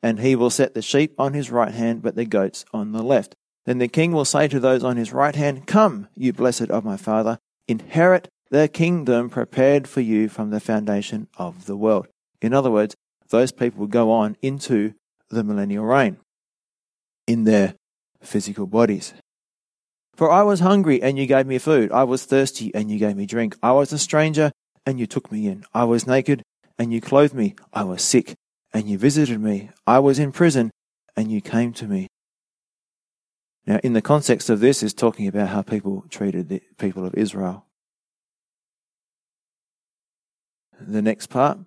[0.02, 3.02] And he will set the sheep on his right hand, but the goats on the
[3.02, 3.34] left.
[3.64, 6.84] Then the king will say to those on his right hand, Come, you blessed of
[6.84, 12.08] my father, inherit the kingdom prepared for you from the foundation of the world.
[12.42, 12.94] In other words,
[13.30, 14.92] those people will go on into
[15.30, 16.18] the millennial reign
[17.26, 17.74] in their
[18.20, 19.14] physical bodies.
[20.14, 21.90] For I was hungry and you gave me food.
[21.90, 23.56] I was thirsty and you gave me drink.
[23.62, 24.52] I was a stranger
[24.86, 25.64] and you took me in.
[25.74, 26.42] I was naked
[26.78, 27.54] and you clothed me.
[27.72, 28.34] I was sick
[28.72, 29.70] and you visited me.
[29.86, 30.70] I was in prison
[31.16, 32.08] and you came to me.
[33.66, 37.14] Now, in the context of this, is talking about how people treated the people of
[37.14, 37.64] Israel.
[40.78, 41.58] The next part.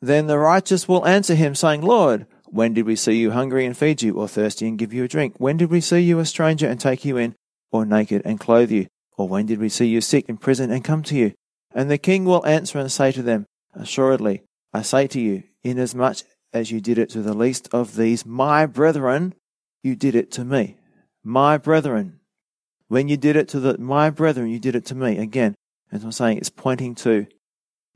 [0.00, 3.76] Then the righteous will answer him, saying, Lord, when did we see you hungry and
[3.76, 5.34] feed you, or thirsty and give you a drink?
[5.38, 7.34] When did we see you a stranger and take you in,
[7.72, 8.86] or naked and clothe you?
[9.16, 11.32] Or when did we see you sick in prison and come to you?
[11.74, 16.18] And the king will answer and say to them, Assuredly, I say to you, inasmuch
[16.52, 19.34] as you did it to the least of these, my brethren,
[19.82, 20.76] you did it to me.
[21.24, 22.20] My brethren.
[22.88, 25.18] When you did it to the my brethren, you did it to me.
[25.18, 25.54] Again,
[25.90, 27.26] as I'm saying, it's pointing to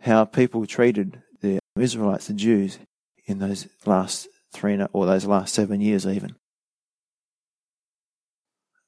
[0.00, 2.78] how people treated the Israelites, the Jews,
[3.26, 6.34] in those last three or those last seven years even.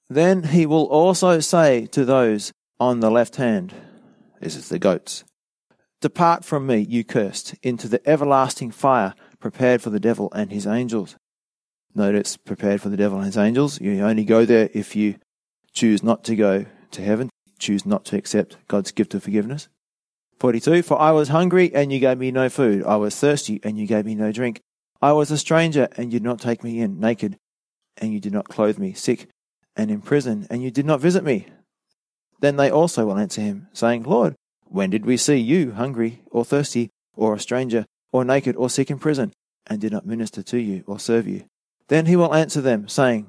[0.09, 3.73] Then he will also say to those on the left hand,
[4.41, 5.25] this is the goats,
[6.01, 10.67] Depart from me, you cursed, into the everlasting fire prepared for the devil and his
[10.67, 11.17] angels.
[11.95, 13.81] Notice, prepared for the devil and his angels.
[13.81, 15.17] You only go there if you
[15.73, 17.29] choose not to go to heaven,
[17.59, 19.69] choose not to accept God's gift of forgiveness.
[20.39, 20.83] 42.
[20.83, 22.83] For I was hungry and you gave me no food.
[22.85, 24.61] I was thirsty and you gave me no drink.
[25.03, 27.39] I was a stranger, and you did not take me in, naked,
[27.97, 29.29] and you did not clothe me, sick,
[29.75, 31.47] and in prison, and you did not visit me.
[32.41, 34.35] Then they also will answer him, saying, Lord,
[34.67, 38.91] when did we see you hungry, or thirsty, or a stranger, or naked, or sick
[38.91, 39.33] in prison,
[39.67, 41.45] and did not minister to you, or serve you?
[41.89, 43.29] Then he will answer them, saying,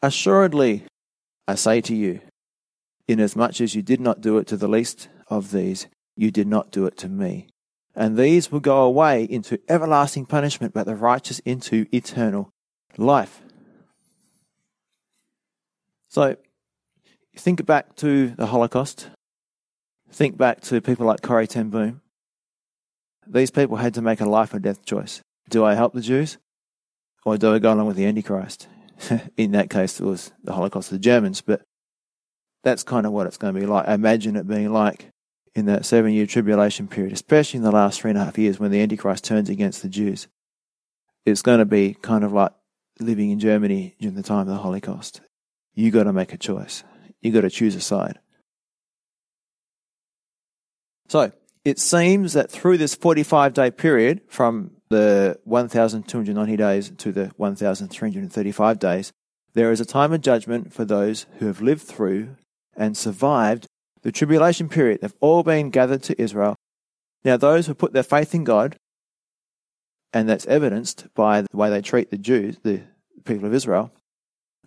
[0.00, 0.84] Assuredly,
[1.46, 2.20] I say to you,
[3.06, 6.70] inasmuch as you did not do it to the least of these, you did not
[6.70, 7.48] do it to me
[7.94, 12.52] and these will go away into everlasting punishment, but the righteous into eternal
[12.96, 13.42] life.
[16.08, 16.36] So,
[17.36, 19.10] think back to the Holocaust.
[20.10, 22.02] Think back to people like Corrie Ten Boom.
[23.26, 25.22] These people had to make a life or death choice.
[25.48, 26.38] Do I help the Jews?
[27.24, 28.68] Or do I go along with the Antichrist?
[29.36, 31.62] In that case, it was the Holocaust of the Germans, but
[32.62, 33.88] that's kind of what it's going to be like.
[33.88, 35.11] Imagine it being like
[35.54, 38.58] in that seven year tribulation period, especially in the last three and a half years
[38.58, 40.28] when the Antichrist turns against the Jews.
[41.24, 42.52] It's going to be kind of like
[42.98, 45.20] living in Germany during the time of the Holocaust.
[45.74, 46.84] You got to make a choice.
[47.20, 48.18] You got to choose a side.
[51.08, 51.32] So
[51.64, 58.78] it seems that through this 45 day period, from the 1,290 days to the 1,335
[58.78, 59.12] days,
[59.54, 62.36] there is a time of judgment for those who have lived through
[62.76, 63.66] and survived
[64.02, 65.00] the tribulation period.
[65.00, 66.56] They've all been gathered to Israel.
[67.24, 68.76] Now, those who put their faith in God,
[70.12, 72.82] and that's evidenced by the way they treat the Jews, the
[73.24, 73.92] people of Israel,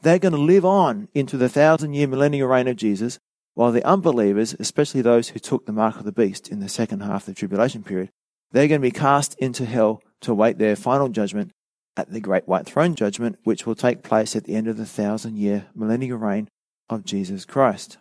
[0.02, 3.20] they're going to live on into the thousand year millennial reign of Jesus,
[3.54, 7.02] while the unbelievers, especially those who took the mark of the beast in the second
[7.02, 8.10] half of the tribulation period,
[8.52, 11.52] they're going to be cast into hell to await their final judgment
[11.98, 14.86] at the great white throne judgment, which will take place at the end of the
[14.86, 16.48] thousand year millennial reign
[16.90, 17.98] of Jesus Christ.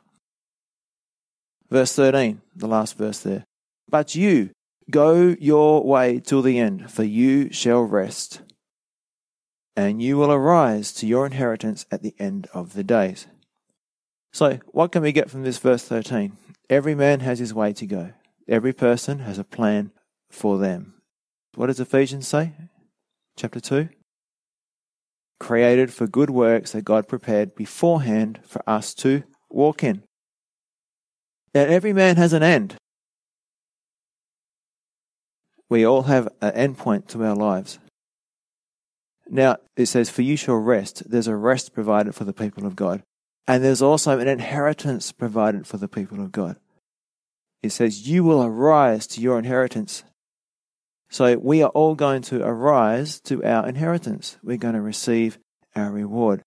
[1.70, 3.44] Verse 13, the last verse there.
[3.88, 4.50] But you,
[4.90, 8.42] go your way till the end, for you shall rest,
[9.77, 13.27] and you will arise to your inheritance at the end of the days.
[14.33, 16.37] So, what can we get from this verse 13?
[16.69, 18.12] Every man has his way to go.
[18.48, 19.92] Every person has a plan
[20.31, 20.94] for them.
[21.54, 22.52] What does Ephesians say?
[23.37, 23.88] Chapter 2?
[25.40, 30.02] Created for good works that God prepared beforehand for us to walk in
[31.55, 32.77] that every man has an end.
[35.71, 37.79] We all have an end point to our lives.
[39.29, 41.09] Now, it says, For you shall rest.
[41.09, 43.02] There's a rest provided for the people of God.
[43.46, 46.57] And there's also an inheritance provided for the people of God.
[47.63, 50.05] It says, You will arise to your inheritance.
[51.11, 54.37] So we are all going to arise to our inheritance.
[54.42, 55.38] We're going to receive
[55.77, 56.42] our reward.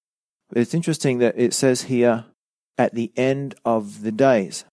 [0.53, 2.25] It's interesting that it says here
[2.77, 4.65] at the end of the days.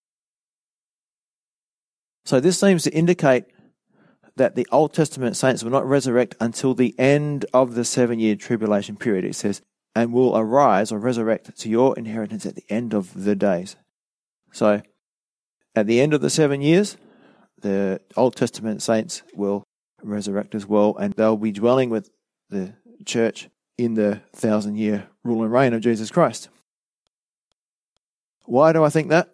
[2.24, 3.44] So this seems to indicate
[4.36, 8.34] that the Old Testament saints will not resurrect until the end of the seven year
[8.34, 9.24] tribulation period.
[9.24, 9.62] It says,
[9.94, 13.76] and will arise or resurrect to your inheritance at the end of the days.
[14.52, 14.82] So,
[15.76, 16.96] at the end of the seven years,
[17.60, 19.64] the Old Testament saints will
[20.02, 22.10] resurrect as well, and they'll be dwelling with
[22.50, 23.48] the church
[23.78, 26.48] in the thousand year rule and reign of Jesus Christ.
[28.44, 29.33] Why do I think that?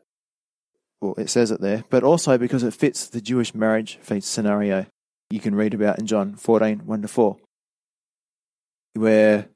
[1.01, 4.87] Well, it says it there, but also because it fits the Jewish marriage feast scenario
[5.31, 7.37] you can read about in John 14 1 to 4,
[8.95, 9.49] where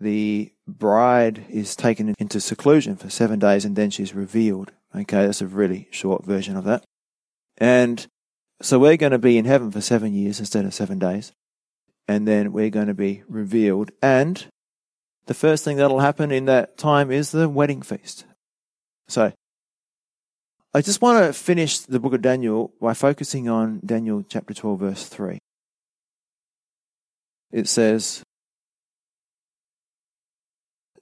[0.00, 4.72] the bride is taken into seclusion for seven days and then she's revealed.
[4.94, 6.84] Okay, that's a really short version of that.
[7.58, 8.06] And
[8.62, 11.32] so we're going to be in heaven for seven years instead of seven days.
[12.06, 13.90] And then we're going to be revealed.
[14.00, 14.46] And
[15.26, 18.24] the first thing that'll happen in that time is the wedding feast.
[19.08, 19.32] So
[20.74, 24.80] I just want to finish the book of Daniel by focusing on Daniel chapter 12,
[24.80, 25.38] verse 3.
[27.50, 28.22] It says,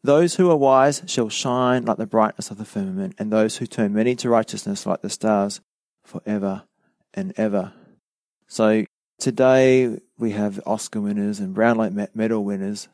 [0.05, 3.67] Those who are wise shall shine like the brightness of the firmament, and those who
[3.67, 5.61] turn many to righteousness like the stars
[6.05, 6.63] forever
[7.13, 7.73] and ever.
[8.47, 8.85] So
[9.19, 12.87] today we have Oscar winners and Brownlow medal winners,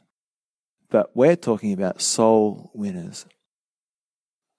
[0.88, 3.26] but we're talking about soul winners.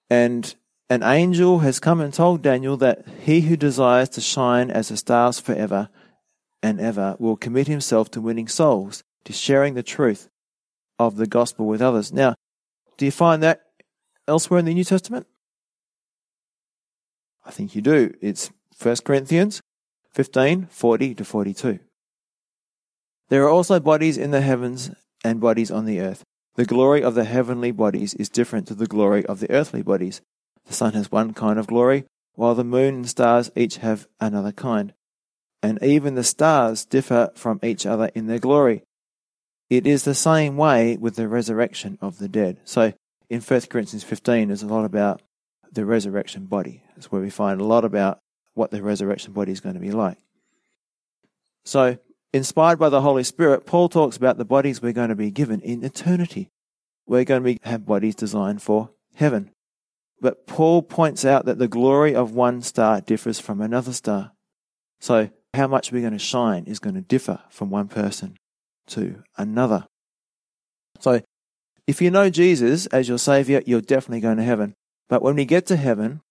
[0.08, 0.54] And
[0.94, 4.96] an angel has come and told Daniel that he who desires to shine as the
[4.96, 5.88] stars forever
[6.62, 10.28] and ever will commit himself to winning souls, to sharing the truth
[11.00, 12.12] of the gospel with others.
[12.12, 12.36] Now,
[12.96, 13.62] do you find that
[14.28, 15.26] elsewhere in the New Testament?
[17.44, 18.14] I think you do.
[18.20, 19.62] It's 1 Corinthians
[20.12, 21.80] 15 40 to 42.
[23.30, 24.92] There are also bodies in the heavens
[25.24, 26.22] and bodies on the earth.
[26.54, 30.20] The glory of the heavenly bodies is different to the glory of the earthly bodies.
[30.66, 32.04] The sun has one kind of glory,
[32.34, 34.92] while the moon and stars each have another kind.
[35.62, 38.82] And even the stars differ from each other in their glory.
[39.70, 42.60] It is the same way with the resurrection of the dead.
[42.64, 42.92] So
[43.30, 45.22] in 1 Corinthians 15, there's a lot about
[45.72, 46.82] the resurrection body.
[46.94, 48.20] That's where we find a lot about
[48.54, 50.18] what the resurrection body is going to be like.
[51.64, 51.98] So,
[52.32, 55.60] inspired by the Holy Spirit, Paul talks about the bodies we're going to be given
[55.62, 56.50] in eternity.
[57.06, 59.50] We're going to be, have bodies designed for heaven.
[60.20, 64.32] But Paul points out that the glory of one star differs from another star.
[65.00, 68.36] So, how much we're going to shine is going to differ from one person
[68.88, 69.86] to another.
[71.00, 71.20] So,
[71.86, 74.74] if you know Jesus as your Savior, you're definitely going to heaven.
[75.08, 76.22] But when we get to heaven,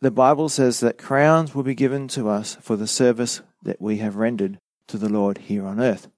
[0.00, 3.98] the Bible says that crowns will be given to us for the service that we
[3.98, 6.08] have rendered to the Lord here on earth.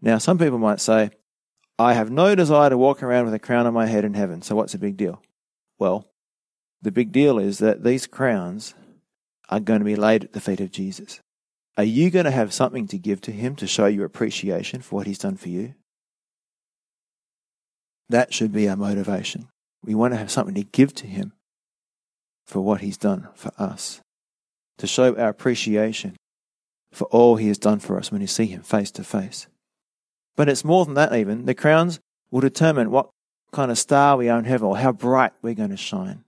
[0.00, 1.10] Now, some people might say,
[1.78, 4.40] I have no desire to walk around with a crown on my head in heaven,
[4.40, 5.20] so what's the big deal?
[5.78, 6.06] Well,
[6.82, 8.74] the big deal is that these crowns
[9.48, 11.20] are going to be laid at the feet of Jesus.
[11.76, 14.96] Are you going to have something to give to him to show your appreciation for
[14.96, 15.74] what he's done for you?
[18.08, 19.48] That should be our motivation.
[19.84, 21.32] We want to have something to give to him
[22.46, 24.00] for what he's done for us,
[24.78, 26.16] to show our appreciation
[26.92, 29.48] for all he has done for us when we see him face to face.
[30.36, 31.44] But it's more than that, even.
[31.44, 32.00] The crowns
[32.30, 33.10] will determine what
[33.52, 36.24] kind of star we are in heaven or how bright we're going to shine.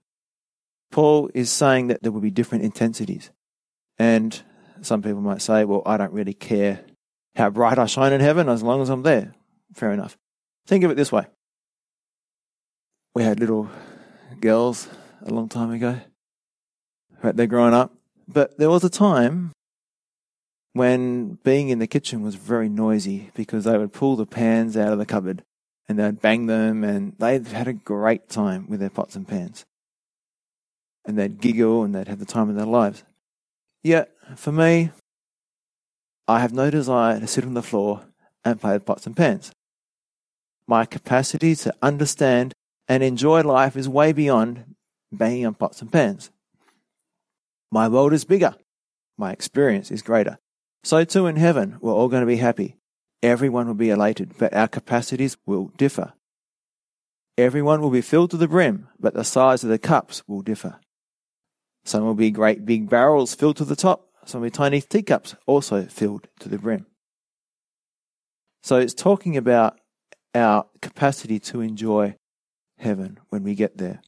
[0.91, 3.31] Paul is saying that there will be different intensities.
[3.99, 4.41] And
[4.81, 6.81] some people might say, well, I don't really care
[7.37, 9.35] how bright I shine in heaven as long as I'm there.
[9.75, 10.17] Fair enough.
[10.67, 11.27] Think of it this way.
[13.15, 13.69] We had little
[14.41, 14.89] girls
[15.25, 16.01] a long time ago.
[17.23, 17.93] Right, they're growing up.
[18.27, 19.53] But there was a time
[20.73, 24.93] when being in the kitchen was very noisy because they would pull the pans out
[24.93, 25.43] of the cupboard
[25.89, 29.65] and they'd bang them and they'd had a great time with their pots and pans.
[31.05, 33.05] And they'd giggle and they'd have the time of their lives.
[33.83, 34.91] Yet, for me,
[36.27, 38.03] I have no desire to sit on the floor
[38.45, 39.51] and play with pots and pans.
[40.67, 42.53] My capacity to understand
[42.87, 44.75] and enjoy life is way beyond
[45.11, 46.31] banging on pots and pans.
[47.71, 48.55] My world is bigger.
[49.17, 50.39] My experience is greater.
[50.85, 52.77] So too in heaven, we're all going to be happy.
[53.23, 56.13] Everyone will be elated, but our capacities will differ.
[57.37, 60.79] Everyone will be filled to the brim, but the size of the cups will differ.
[61.85, 65.35] Some will be great big barrels filled to the top, some will be tiny teacups
[65.47, 66.87] also filled to the brim.
[68.63, 69.79] So it's talking about
[70.35, 72.17] our capacity to enjoy
[72.79, 74.03] heaven when we get there.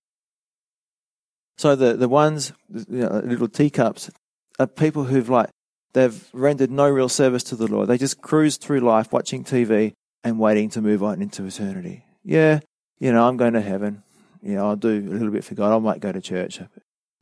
[1.56, 4.10] So the, the ones, you know, little teacups,
[4.58, 5.50] are people who've like
[5.92, 7.88] They've rendered no real service to the Lord.
[7.88, 12.04] They just cruise through life watching TV and waiting to move on into eternity.
[12.22, 12.60] Yeah,
[12.98, 14.02] you know, I'm going to heaven.
[14.42, 15.74] You know, I'll do a little bit for God.
[15.74, 16.60] I might go to church.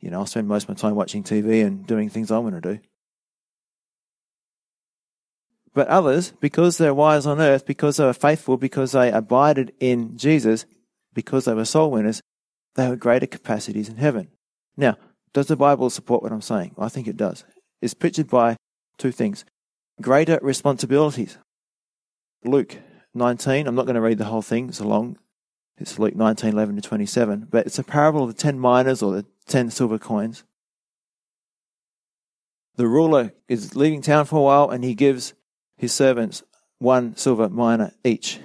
[0.00, 2.54] You know, I'll spend most of my time watching TV and doing things I want
[2.54, 2.80] to do.
[5.74, 10.16] But others, because they're wise on earth, because they were faithful, because they abided in
[10.16, 10.66] Jesus,
[11.14, 12.20] because they were soul winners,
[12.74, 14.28] they have greater capacities in heaven.
[14.76, 14.96] Now,
[15.32, 16.74] does the Bible support what I'm saying?
[16.78, 17.44] I think it does.
[17.80, 18.56] It's pictured by
[18.96, 19.44] two things
[20.00, 21.38] greater responsibilities.
[22.44, 22.76] Luke
[23.14, 25.18] 19, I'm not going to read the whole thing, it's a long.
[25.76, 29.12] It's Luke 19, 11 to 27, but it's a parable of the 10 minas or
[29.12, 30.44] the 10 silver coins.
[32.76, 35.34] The ruler is leaving town for a while and he gives
[35.76, 36.42] his servants
[36.78, 38.38] one silver mina each.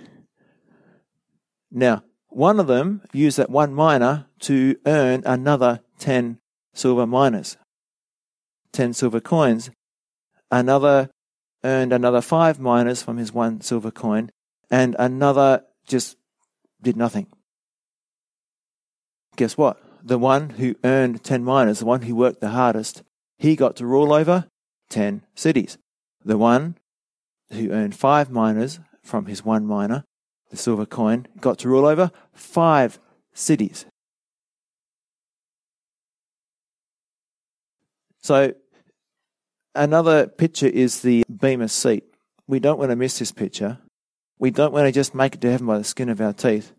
[1.72, 6.40] Now, one of them used that one mina to earn another 10
[6.74, 7.58] silver minas,
[8.74, 9.70] 10 silver coins.
[10.52, 11.10] Another
[11.64, 14.30] earned another five minas from his one silver coin,
[14.70, 16.18] and another just
[16.82, 17.28] did nothing.
[19.36, 19.82] Guess what?
[20.04, 23.04] The one who earned 10 minas, the one who worked the hardest,
[23.38, 24.48] he got to rule over
[24.90, 25.78] 10 cities.
[26.26, 26.78] The one
[27.52, 30.04] who earned five minas from his one mina,
[30.50, 33.00] the silver coin, got to rule over five
[33.34, 33.86] cities.
[38.22, 38.54] So,
[39.76, 42.04] another picture is the Bema seat.
[42.48, 43.80] We don't want to miss this picture.
[44.40, 46.74] We don't want to just make it to heaven by the skin of our teeth.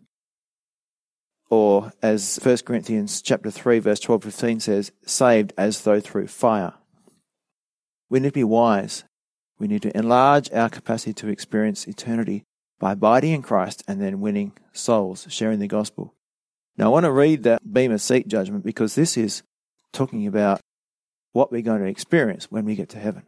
[1.49, 6.73] Or, as 1 Corinthians chapter 3, verse 12 15 says, saved as though through fire.
[8.09, 9.03] We need to be wise.
[9.57, 12.43] We need to enlarge our capacity to experience eternity
[12.79, 16.13] by abiding in Christ and then winning souls, sharing the gospel.
[16.77, 19.43] Now, I want to read that Bema seat judgment because this is
[19.93, 20.59] talking about
[21.35, 23.23] what we're going to experience when we get to heaven.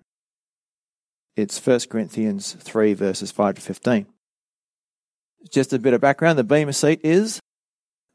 [1.36, 4.08] It's 1 Corinthians 3, verses 5 to 15.
[5.52, 7.42] Just a bit of background the Bema seat is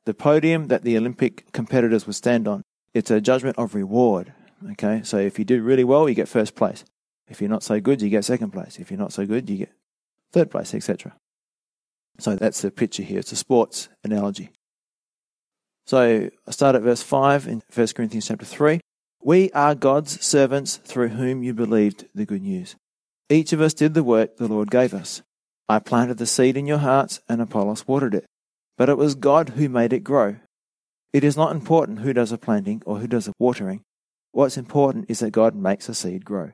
[0.07, 2.63] the podium that the Olympic competitors would stand on.
[2.95, 4.33] It's a judgment of reward.
[4.73, 6.87] Okay, so if you do really well, you get first place.
[7.29, 8.79] If you're not so good, you get second place.
[8.79, 9.73] If you're not so good, you get
[10.33, 11.15] third place, etc.
[12.19, 13.19] So that's the picture here.
[13.19, 14.53] It's a sports analogy.
[15.87, 18.81] So I start at verse 5 in 1 Corinthians chapter 3.
[19.25, 22.75] We are God's servants through whom you believed the good news.
[23.31, 25.23] Each of us did the work the Lord gave us.
[25.69, 28.25] I planted the seed in your hearts, and Apollos watered it.
[28.77, 30.39] But it was God who made it grow.
[31.13, 33.83] It is not important who does the planting or who does the watering.
[34.33, 36.51] What's important is that God makes a seed grow.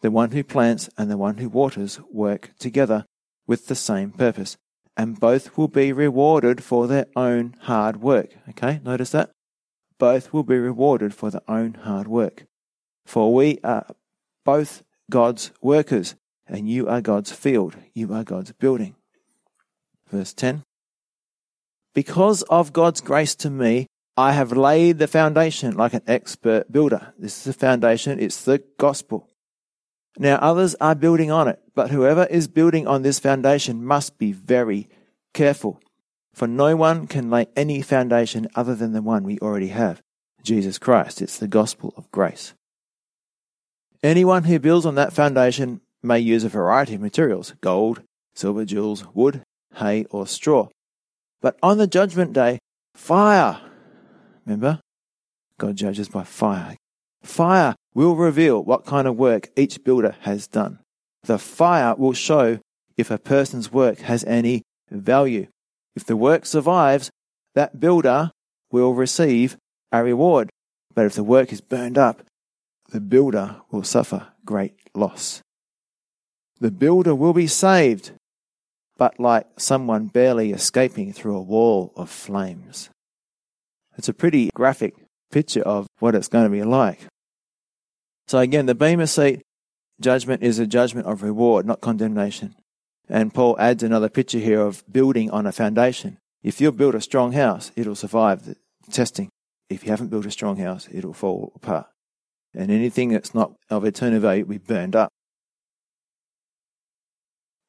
[0.00, 3.04] The one who plants and the one who waters work together
[3.46, 4.56] with the same purpose,
[4.96, 8.30] and both will be rewarded for their own hard work.
[8.48, 9.30] Okay, notice that?
[10.02, 12.46] Both will be rewarded for their own hard work.
[13.06, 13.86] For we are
[14.44, 18.96] both God's workers, and you are God's field, you are God's building.
[20.10, 20.64] Verse 10
[21.94, 23.86] Because of God's grace to me,
[24.16, 27.14] I have laid the foundation like an expert builder.
[27.16, 29.28] This is the foundation, it's the gospel.
[30.18, 34.32] Now others are building on it, but whoever is building on this foundation must be
[34.32, 34.88] very
[35.32, 35.80] careful.
[36.34, 40.00] For no one can lay any foundation other than the one we already have
[40.42, 41.22] Jesus Christ.
[41.22, 42.54] It's the gospel of grace.
[44.02, 48.02] Anyone who builds on that foundation may use a variety of materials gold,
[48.34, 49.42] silver, jewels, wood,
[49.76, 50.68] hay, or straw.
[51.40, 52.58] But on the judgment day,
[52.94, 53.60] fire.
[54.44, 54.80] Remember?
[55.58, 56.76] God judges by fire.
[57.22, 60.80] Fire will reveal what kind of work each builder has done.
[61.24, 62.58] The fire will show
[62.96, 65.46] if a person's work has any value.
[65.94, 67.10] If the work survives,
[67.54, 68.30] that builder
[68.70, 69.56] will receive
[69.90, 70.50] a reward.
[70.94, 72.22] But if the work is burned up,
[72.90, 75.40] the builder will suffer great loss.
[76.60, 78.12] The builder will be saved,
[78.96, 82.90] but like someone barely escaping through a wall of flames.
[83.96, 84.94] It's a pretty graphic
[85.30, 87.00] picture of what it's going to be like.
[88.28, 89.42] So again, the Bema seat
[90.00, 92.54] judgment is a judgment of reward, not condemnation.
[93.08, 96.18] And Paul adds another picture here of building on a foundation.
[96.42, 98.56] If you build a strong house, it'll survive the
[98.90, 99.28] testing.
[99.68, 101.86] If you haven't built a strong house, it'll fall apart.
[102.54, 105.08] And anything that's not of eternal value will be burned up.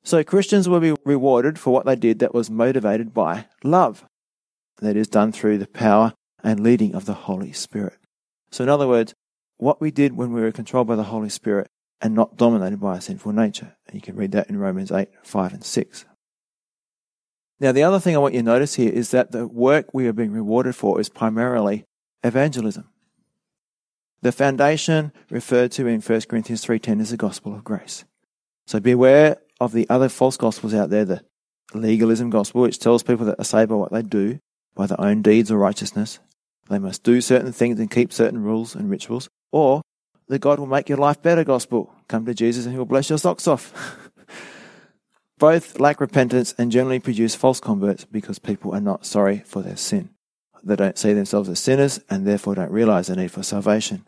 [0.04, 4.06] So Christians will be rewarded for what they did that was motivated by love.
[4.82, 6.14] That is done through the power
[6.44, 8.00] and leading of the Holy Spirit.
[8.52, 9.14] So in other words,
[9.58, 11.68] what we did when we were controlled by the Holy Spirit
[12.04, 13.78] and not dominated by a sinful nature.
[13.88, 16.06] And you can read that in Romans 8, 5 and 6.
[17.62, 20.06] Now, the other thing I want you to notice here is that the work we
[20.08, 21.86] are being rewarded for is primarily
[22.22, 22.90] evangelism.
[24.22, 28.04] The foundation referred to in 1 Corinthians 3.10 is the gospel of grace.
[28.68, 31.24] So beware of the other false gospels out there, the
[31.74, 34.40] legalism gospel, which tells people that are saved by what they do,
[34.76, 36.20] by their own deeds or righteousness.
[36.70, 39.82] They must do certain things and keep certain rules and rituals, or
[40.34, 41.94] the God will make your life better gospel.
[42.08, 43.72] Come to Jesus and he will bless your socks off.
[45.38, 49.78] Both lack repentance and generally produce false converts because people are not sorry for their
[49.78, 50.10] sin.
[50.64, 54.08] They don't see themselves as sinners and therefore don't realize the need for salvation.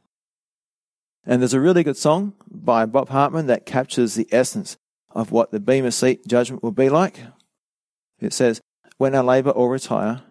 [1.27, 4.77] And there's a really good song by Bob Hartman that captures the essence
[5.11, 7.19] of what the Bema Seat judgment will be like.
[8.19, 8.61] It says,
[8.97, 10.23] When I labour or retire,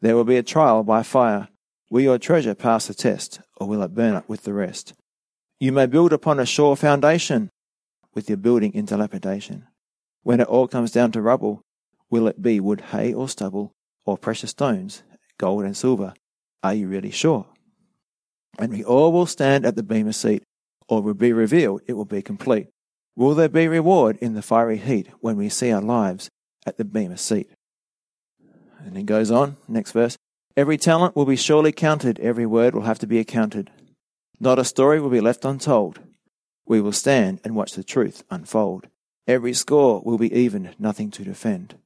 [0.00, 1.48] there will be a trial by fire.
[1.90, 4.94] Will your treasure pass the test, or will it burn up with the rest?
[5.62, 7.48] You may build upon a sure foundation,
[8.14, 9.68] with your building in dilapidation.
[10.24, 11.62] When it all comes down to rubble,
[12.10, 13.70] will it be wood, hay, or stubble,
[14.04, 15.04] or precious stones,
[15.38, 16.14] gold and silver?
[16.64, 17.46] Are you really sure?
[18.58, 20.42] And we all will stand at the Bema Seat,
[20.88, 22.66] or will be revealed, it will be complete.
[23.14, 26.28] Will there be reward in the fiery heat when we see our lives
[26.66, 27.48] at the Bema Seat?
[28.84, 30.16] And it goes on, next verse.
[30.56, 33.70] Every talent will be surely counted, every word will have to be accounted.
[34.42, 36.00] Not a story will be left untold.
[36.66, 38.88] We will stand and watch the truth unfold.
[39.28, 41.76] Every score will be even, nothing to defend.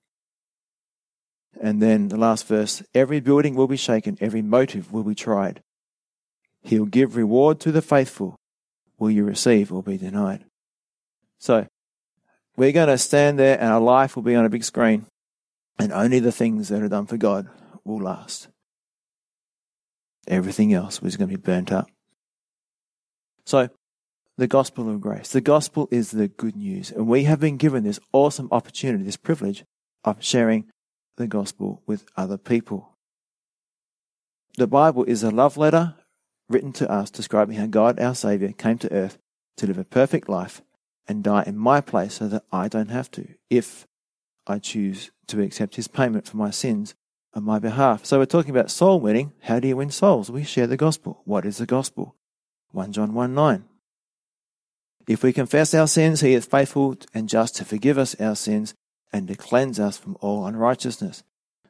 [1.61, 5.63] And then the last verse every building will be shaken, every motive will be tried.
[6.63, 8.37] He'll give reward to the faithful.
[8.99, 10.47] Will you receive or be denied?
[11.39, 11.67] So,
[12.57, 15.05] we're going to stand there and our life will be on a big screen,
[15.79, 17.51] and only the things that are done for God
[17.85, 18.49] will last.
[20.27, 21.91] Everything else was going to be burnt up.
[23.47, 23.68] So,
[24.36, 25.30] the gospel of grace.
[25.30, 29.16] The gospel is the good news, and we have been given this awesome opportunity, this
[29.16, 29.64] privilege
[30.05, 30.66] of sharing
[31.16, 32.97] the gospel with other people.
[34.59, 35.94] The Bible is a love letter
[36.49, 39.18] written to us describing how God, our Saviour, came to earth
[39.57, 40.61] to live a perfect life
[41.09, 43.86] and die in my place so that I don't have to, if
[44.47, 46.94] I choose to accept His payment for my sins
[47.32, 48.05] on my behalf.
[48.05, 49.32] So we're talking about soul winning.
[49.42, 50.30] How do you win souls?
[50.30, 51.22] We share the gospel.
[51.24, 52.16] What is the gospel?
[52.77, 53.64] 1 John 1 9.
[55.09, 58.74] If we confess our sins, He is faithful and just to forgive us our sins
[59.11, 61.22] and to cleanse us from all unrighteousness.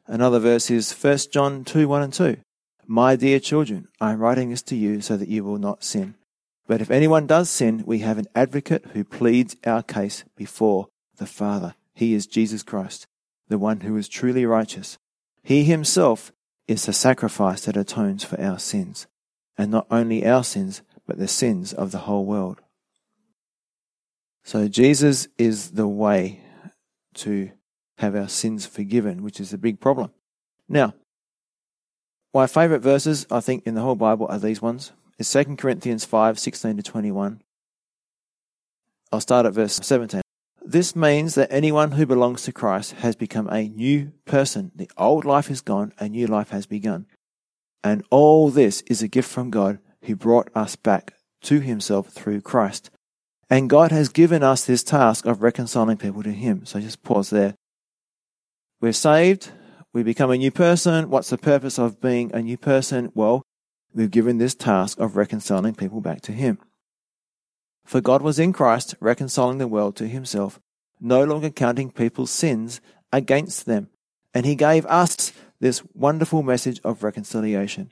[0.05, 2.37] Another verse is 1 John 2 1 and 2.
[2.87, 6.15] My dear children, I am writing this to you so that you will not sin.
[6.67, 11.25] But if anyone does sin, we have an advocate who pleads our case before the
[11.25, 11.75] Father.
[11.93, 13.07] He is Jesus Christ,
[13.47, 14.97] the one who is truly righteous.
[15.41, 16.33] He himself
[16.67, 19.07] is the sacrifice that atones for our sins,
[19.57, 22.61] and not only our sins, but the sins of the whole world.
[24.43, 26.41] So Jesus is the way
[27.15, 27.51] to
[27.97, 30.11] have our sins forgiven, which is a big problem.
[30.69, 30.93] Now,
[32.33, 34.91] my favourite verses, I think, in the whole Bible are these ones.
[35.17, 37.41] It's 2 Corinthians 5 16 to 21.
[39.11, 40.21] I'll start at verse 17.
[40.63, 44.71] This means that anyone who belongs to Christ has become a new person.
[44.75, 47.07] The old life is gone, a new life has begun.
[47.83, 52.41] And all this is a gift from God who brought us back to himself through
[52.41, 52.89] Christ.
[53.49, 56.65] And God has given us this task of reconciling people to him.
[56.65, 57.55] So just pause there.
[58.81, 59.51] We're saved,
[59.97, 61.09] we become a new person.
[61.09, 63.11] What's the purpose of being a new person?
[63.15, 63.41] Well,
[63.95, 66.59] we've given this task of reconciling people back to Him.
[67.83, 70.59] For God was in Christ, reconciling the world to Himself,
[70.99, 72.79] no longer counting people's sins
[73.11, 73.89] against them.
[74.35, 77.91] And He gave us this wonderful message of reconciliation.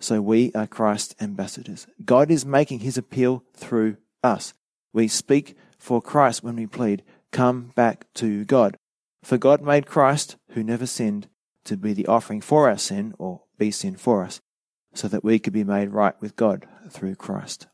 [0.00, 1.86] So we are Christ's ambassadors.
[2.04, 4.54] God is making His appeal through us.
[4.92, 8.76] We speak for Christ when we plead, Come back to God.
[9.22, 11.28] For God made Christ, who never sinned,
[11.64, 14.40] to be the offering for our sin, or be sin for us,
[14.92, 17.66] so that we could be made right with God through Christ.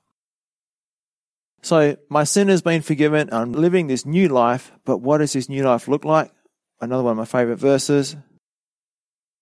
[1.63, 3.29] So, my sin has been forgiven.
[3.33, 6.33] I'm living this new life, but what does this new life look like?
[6.81, 8.17] Another one of my favorite verses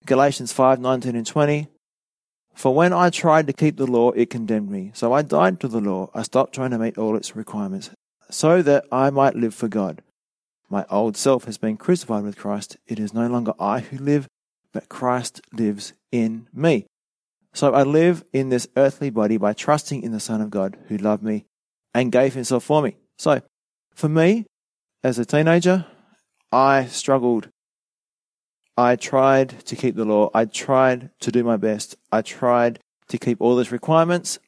[0.06, 1.68] Galatians 5 19 and 20.
[2.58, 4.90] For when I tried to keep the law, it condemned me.
[4.92, 6.10] So I died to the law.
[6.12, 7.90] I stopped trying to meet all its requirements,
[8.30, 10.02] so that I might live for God.
[10.68, 12.76] My old self has been crucified with Christ.
[12.88, 14.26] It is no longer I who live,
[14.72, 16.86] but Christ lives in me.
[17.54, 20.96] So I live in this earthly body by trusting in the Son of God who
[20.96, 21.44] loved me
[21.94, 22.96] and gave himself for me.
[23.18, 23.40] So
[23.94, 24.46] for me,
[25.04, 25.86] as a teenager,
[26.50, 27.50] I struggled.
[28.78, 30.30] I tried to keep the law.
[30.32, 31.96] I tried to do my best.
[32.10, 34.38] I tried to keep all those requirements.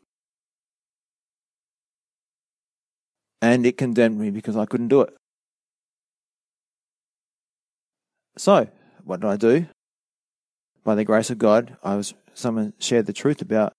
[3.42, 5.12] And it condemned me because I couldn't do it.
[8.38, 8.68] So,
[9.04, 9.66] what did I do?
[10.84, 13.72] by the grace of God, I was someone shared the truth about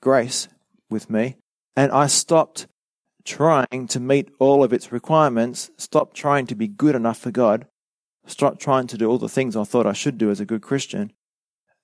[0.00, 0.48] grace
[0.88, 1.36] with me,
[1.76, 2.66] and I stopped
[3.24, 7.66] trying to meet all of its requirements, stopped trying to be good enough for God,
[8.30, 10.62] stopped trying to do all the things I thought I should do as a good
[10.62, 11.12] Christian,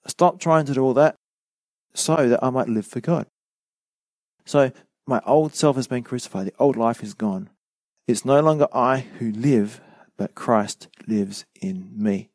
[0.07, 1.17] Stop trying to do all that
[1.95, 3.27] so that I might live for God.
[4.45, 4.71] So
[5.07, 6.47] my old self has been crucified.
[6.47, 7.51] The old life is gone.
[8.07, 9.81] It's no longer I who live,
[10.17, 12.31] but Christ lives in me.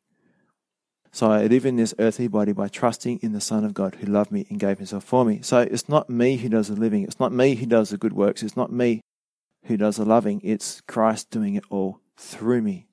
[1.12, 4.06] So I live in this earthly body by trusting in the Son of God who
[4.06, 5.40] loved me and gave himself for me.
[5.42, 7.04] So it's not me who does the living.
[7.04, 8.42] It's not me who does the good works.
[8.42, 9.02] It's not me
[9.64, 10.40] who does the loving.
[10.42, 12.86] It's Christ doing it all through me.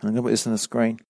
[0.00, 1.00] I'm going to put this on the screen.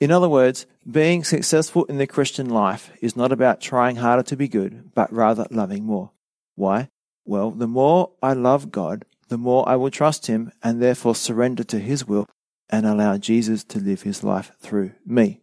[0.00, 4.36] In other words, being successful in the Christian life is not about trying harder to
[4.36, 6.10] be good, but rather loving more.
[6.54, 6.90] Why?
[7.24, 11.64] Well, the more I love God, the more I will trust Him and therefore surrender
[11.64, 12.28] to His will
[12.68, 15.40] and allow Jesus to live His life through me.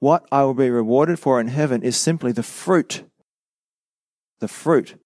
[0.00, 3.04] What I will be rewarded for in heaven is simply the fruit,
[4.40, 4.96] the fruit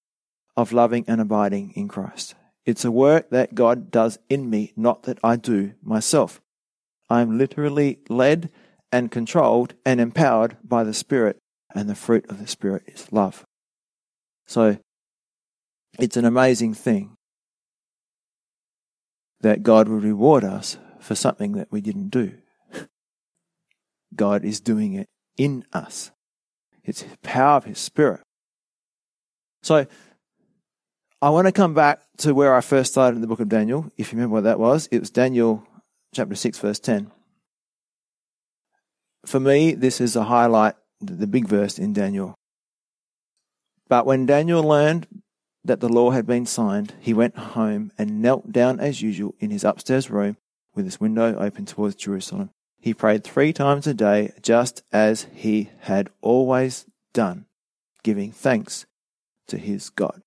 [0.56, 2.34] of loving and abiding in Christ.
[2.66, 6.40] It's a work that God does in me, not that I do myself.
[7.10, 8.50] I am literally led
[8.92, 11.38] and controlled and empowered by the Spirit,
[11.74, 13.44] and the fruit of the Spirit is love.
[14.46, 14.78] So,
[15.98, 17.16] it's an amazing thing
[19.40, 22.34] that God will reward us for something that we didn't do.
[24.14, 25.06] God is doing it
[25.36, 26.10] in us.
[26.84, 28.20] It's the power of His Spirit.
[29.62, 29.86] So,
[31.20, 33.90] I want to come back to where I first started in the book of Daniel.
[33.96, 35.66] If you remember what that was, it was Daniel
[36.12, 37.10] chapter 6, verse 10.
[39.26, 42.34] For me, this is a highlight, the big verse in Daniel.
[43.88, 45.06] But when Daniel learned
[45.64, 49.50] that the law had been signed, he went home and knelt down as usual in
[49.50, 50.36] his upstairs room
[50.74, 52.50] with his window open towards Jerusalem.
[52.80, 57.46] He prayed three times a day, just as he had always done,
[58.02, 58.86] giving thanks
[59.48, 60.22] to his God.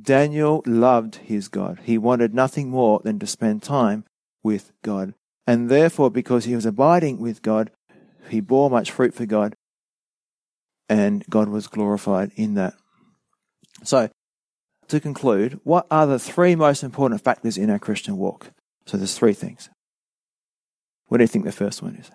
[0.00, 1.80] Daniel loved his God.
[1.84, 4.04] He wanted nothing more than to spend time
[4.46, 5.12] with God.
[5.44, 7.72] And therefore, because he was abiding with God,
[8.30, 9.54] he bore much fruit for God,
[10.88, 12.74] and God was glorified in that.
[13.82, 14.08] So,
[14.86, 18.52] to conclude, what are the three most important factors in our Christian walk?
[18.86, 19.68] So, there's three things.
[21.08, 22.10] What do you think the first one is?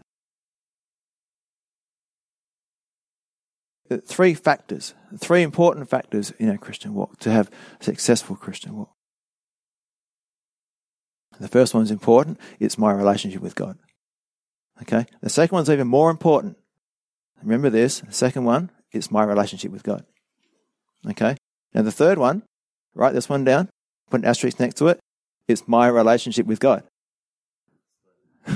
[4.08, 7.52] Three factors, three important factors in our Christian walk to have
[7.82, 8.92] a successful Christian walk.
[11.42, 12.40] The first one's important.
[12.60, 13.78] It's my relationship with God.
[14.84, 15.08] Okay.
[15.22, 16.58] The second one's even more important.
[17.42, 18.02] Remember this.
[18.02, 20.06] The second one, it's my relationship with God.
[21.10, 21.36] Okay.
[21.74, 22.44] Now the third one,
[22.94, 23.70] write this one down,
[24.12, 25.00] put an asterisk next to it.
[25.48, 26.84] It's my relationship with God.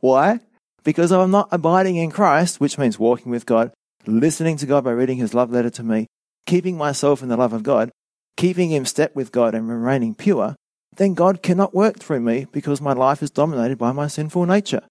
[0.00, 0.38] Why?
[0.84, 3.72] Because I'm not abiding in Christ, which means walking with God,
[4.06, 6.06] listening to God by reading his love letter to me,
[6.46, 7.90] keeping myself in the love of God,
[8.36, 10.54] keeping in step with God and remaining pure,
[10.96, 14.82] then God cannot work through me because my life is dominated by my sinful nature.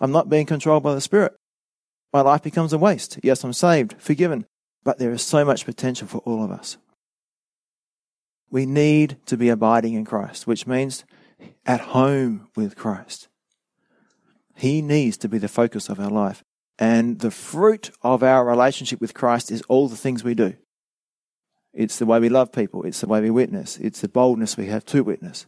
[0.00, 1.34] I'm not being controlled by the Spirit.
[2.12, 3.18] My life becomes a waste.
[3.22, 4.46] Yes, I'm saved, forgiven,
[4.84, 6.78] but there is so much potential for all of us.
[8.50, 11.04] We need to be abiding in Christ, which means
[11.66, 13.28] at home with Christ.
[14.56, 16.42] He needs to be the focus of our life.
[16.78, 20.54] And the fruit of our relationship with Christ is all the things we do.
[21.72, 22.84] It's the way we love people.
[22.84, 23.76] It's the way we witness.
[23.78, 25.46] It's the boldness we have to witness.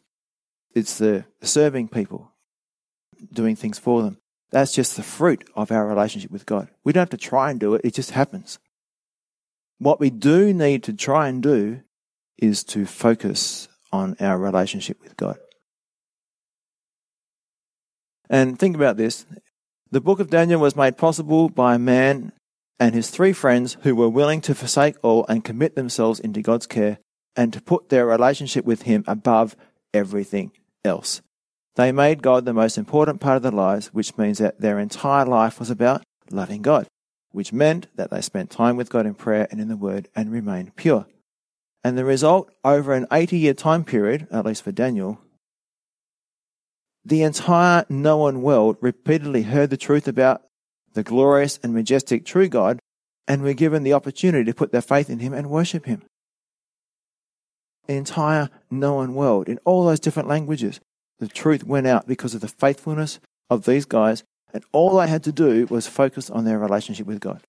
[0.75, 2.33] It's the serving people,
[3.33, 4.19] doing things for them.
[4.51, 6.69] That's just the fruit of our relationship with God.
[6.85, 8.59] We don't have to try and do it, it just happens.
[9.79, 11.81] What we do need to try and do
[12.39, 15.39] is to focus on our relationship with God.
[18.29, 19.27] And think about this.
[19.91, 22.33] The book of Daniel was made possible by a man
[22.81, 26.67] and his three friends who were willing to forsake all and commit themselves into God's
[26.67, 26.99] care
[27.37, 29.55] and to put their relationship with Him above
[29.95, 30.53] everything
[30.85, 31.21] else.
[31.77, 35.25] They made God the most important part of their lives, which means that their entire
[35.25, 36.89] life was about loving God,
[37.31, 40.33] which meant that they spent time with God in prayer and in the Word and
[40.33, 41.07] remained pure.
[41.85, 45.21] And the result, over an 80 year time period, at least for Daniel,
[47.05, 50.43] the entire known world repeatedly heard the truth about
[50.93, 52.79] the glorious and majestic true God,
[53.29, 56.03] and were given the opportunity to put their faith in Him and worship Him.
[57.87, 60.81] The entire known world, in all those different languages,
[61.19, 65.23] the truth went out because of the faithfulness of these guys, and all they had
[65.25, 67.43] to do was focus on their relationship with God.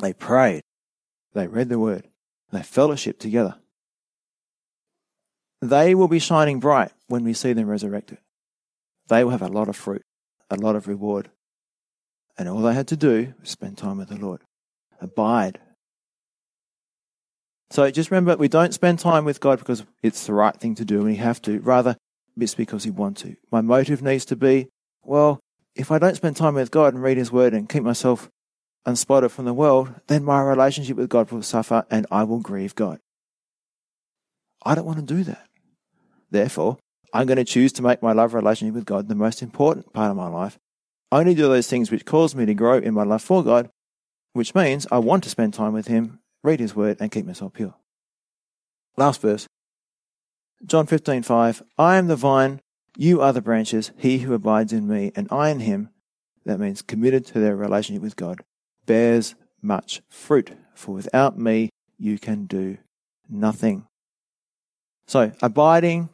[0.00, 0.62] They prayed,
[1.32, 2.08] they read the Word,
[2.50, 3.56] they fellowshiped together.
[5.62, 8.18] They will be shining bright when we see them resurrected.
[9.08, 10.02] They will have a lot of fruit,
[10.50, 11.30] a lot of reward.
[12.38, 14.42] And all they had to do was spend time with the Lord.
[15.00, 15.58] Abide.
[17.70, 20.84] So just remember, we don't spend time with God because it's the right thing to
[20.84, 21.60] do and we have to.
[21.60, 21.96] Rather,
[22.38, 23.36] it's because we want to.
[23.50, 24.68] My motive needs to be,
[25.02, 25.40] well,
[25.74, 28.30] if I don't spend time with God and read His Word and keep myself
[28.86, 32.74] unspotted from the world, then my relationship with God will suffer and I will grieve
[32.74, 33.00] God.
[34.64, 35.46] I don't want to do that.
[36.30, 36.78] Therefore,
[37.12, 40.10] I'm going to choose to make my love relationship with God the most important part
[40.10, 40.58] of my life.
[41.16, 43.70] Only do those things which cause me to grow in my love for God,
[44.34, 47.54] which means I want to spend time with Him, read His Word, and keep myself
[47.54, 47.74] pure.
[48.98, 49.46] Last verse.
[50.66, 52.60] John 15:5 I am the vine,
[52.98, 55.88] you are the branches, he who abides in me and I in him,
[56.44, 58.42] that means committed to their relationship with God,
[58.84, 62.76] bears much fruit, for without me you can do
[63.26, 63.86] nothing.
[65.06, 66.10] So, abiding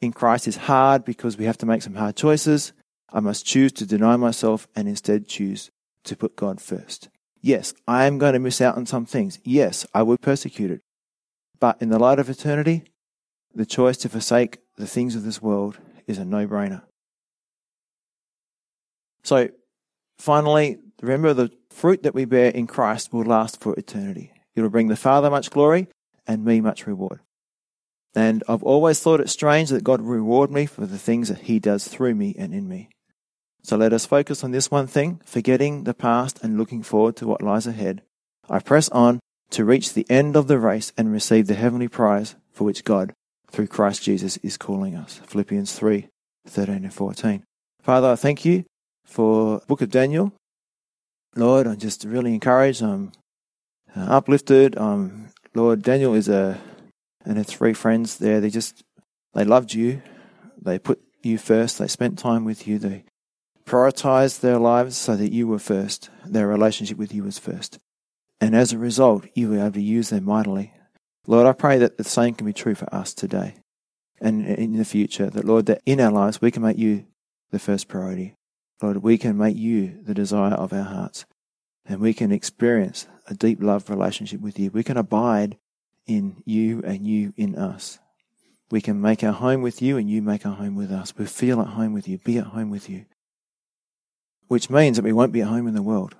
[0.00, 2.72] in Christ is hard because we have to make some hard choices.
[3.12, 5.70] I must choose to deny myself and instead choose
[6.04, 7.08] to put God first.
[7.40, 9.38] Yes, I am going to miss out on some things.
[9.44, 10.80] Yes, I will be persecuted.
[11.58, 12.84] But in the light of eternity,
[13.54, 16.82] the choice to forsake the things of this world is a no brainer.
[19.22, 19.48] So,
[20.18, 24.32] finally, remember the fruit that we bear in Christ will last for eternity.
[24.54, 25.88] It will bring the Father much glory
[26.26, 27.20] and me much reward.
[28.14, 31.58] And I've always thought it strange that God reward me for the things that He
[31.58, 32.88] does through me and in me.
[33.62, 37.26] So let us focus on this one thing, forgetting the past and looking forward to
[37.26, 38.02] what lies ahead.
[38.48, 42.36] I press on to reach the end of the race and receive the heavenly prize
[42.52, 43.12] for which God
[43.50, 45.20] through Christ Jesus is calling us.
[45.26, 46.08] Philippians 3
[46.46, 47.44] 13 and 14.
[47.82, 48.64] Father, I thank you
[49.04, 50.32] for book of Daniel.
[51.36, 52.82] Lord, I'm just really encouraged.
[52.82, 53.12] I'm
[53.96, 54.76] uh, uplifted.
[54.78, 56.58] Um, Lord, Daniel is a,
[57.24, 58.82] and her three friends there, they just,
[59.34, 60.02] they loved you.
[60.60, 61.78] They put you first.
[61.78, 62.78] They spent time with you.
[62.78, 63.04] They
[63.70, 66.10] prioritized their lives so that you were first.
[66.26, 67.78] Their relationship with you was first.
[68.40, 70.72] And as a result, you were able to use them mightily
[71.26, 73.54] Lord, I pray that the same can be true for us today
[74.20, 75.30] and in the future.
[75.30, 77.06] That, Lord, that in our lives we can make you
[77.52, 78.34] the first priority.
[78.82, 81.26] Lord, we can make you the desire of our hearts
[81.84, 84.70] and we can experience a deep love relationship with you.
[84.70, 85.58] We can abide
[86.06, 88.00] in you and you in us.
[88.70, 91.16] We can make our home with you and you make our home with us.
[91.16, 93.04] We feel at home with you, be at home with you.
[94.50, 96.16] Which means that we won't be at home in the world.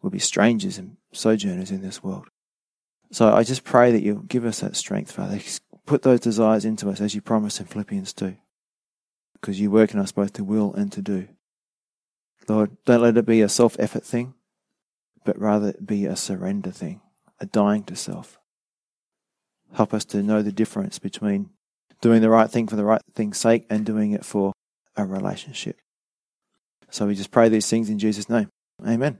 [0.00, 2.28] We'll be strangers and sojourners in this world.
[3.10, 5.38] So I just pray that you'll give us that strength, Father.
[5.84, 8.38] Put those desires into us as you promised in Philippians 2.
[9.34, 11.28] Because you work in us both to will and to do.
[12.48, 14.32] Lord, don't let it be a self effort thing,
[15.22, 17.02] but rather be a surrender thing,
[17.38, 18.38] a dying to self.
[19.74, 21.50] Help us to know the difference between
[22.00, 24.54] doing the right thing for the right thing's sake and doing it for
[24.96, 25.76] a relationship.
[26.92, 28.48] So we just pray these things in Jesus' name.
[28.86, 29.10] Amen.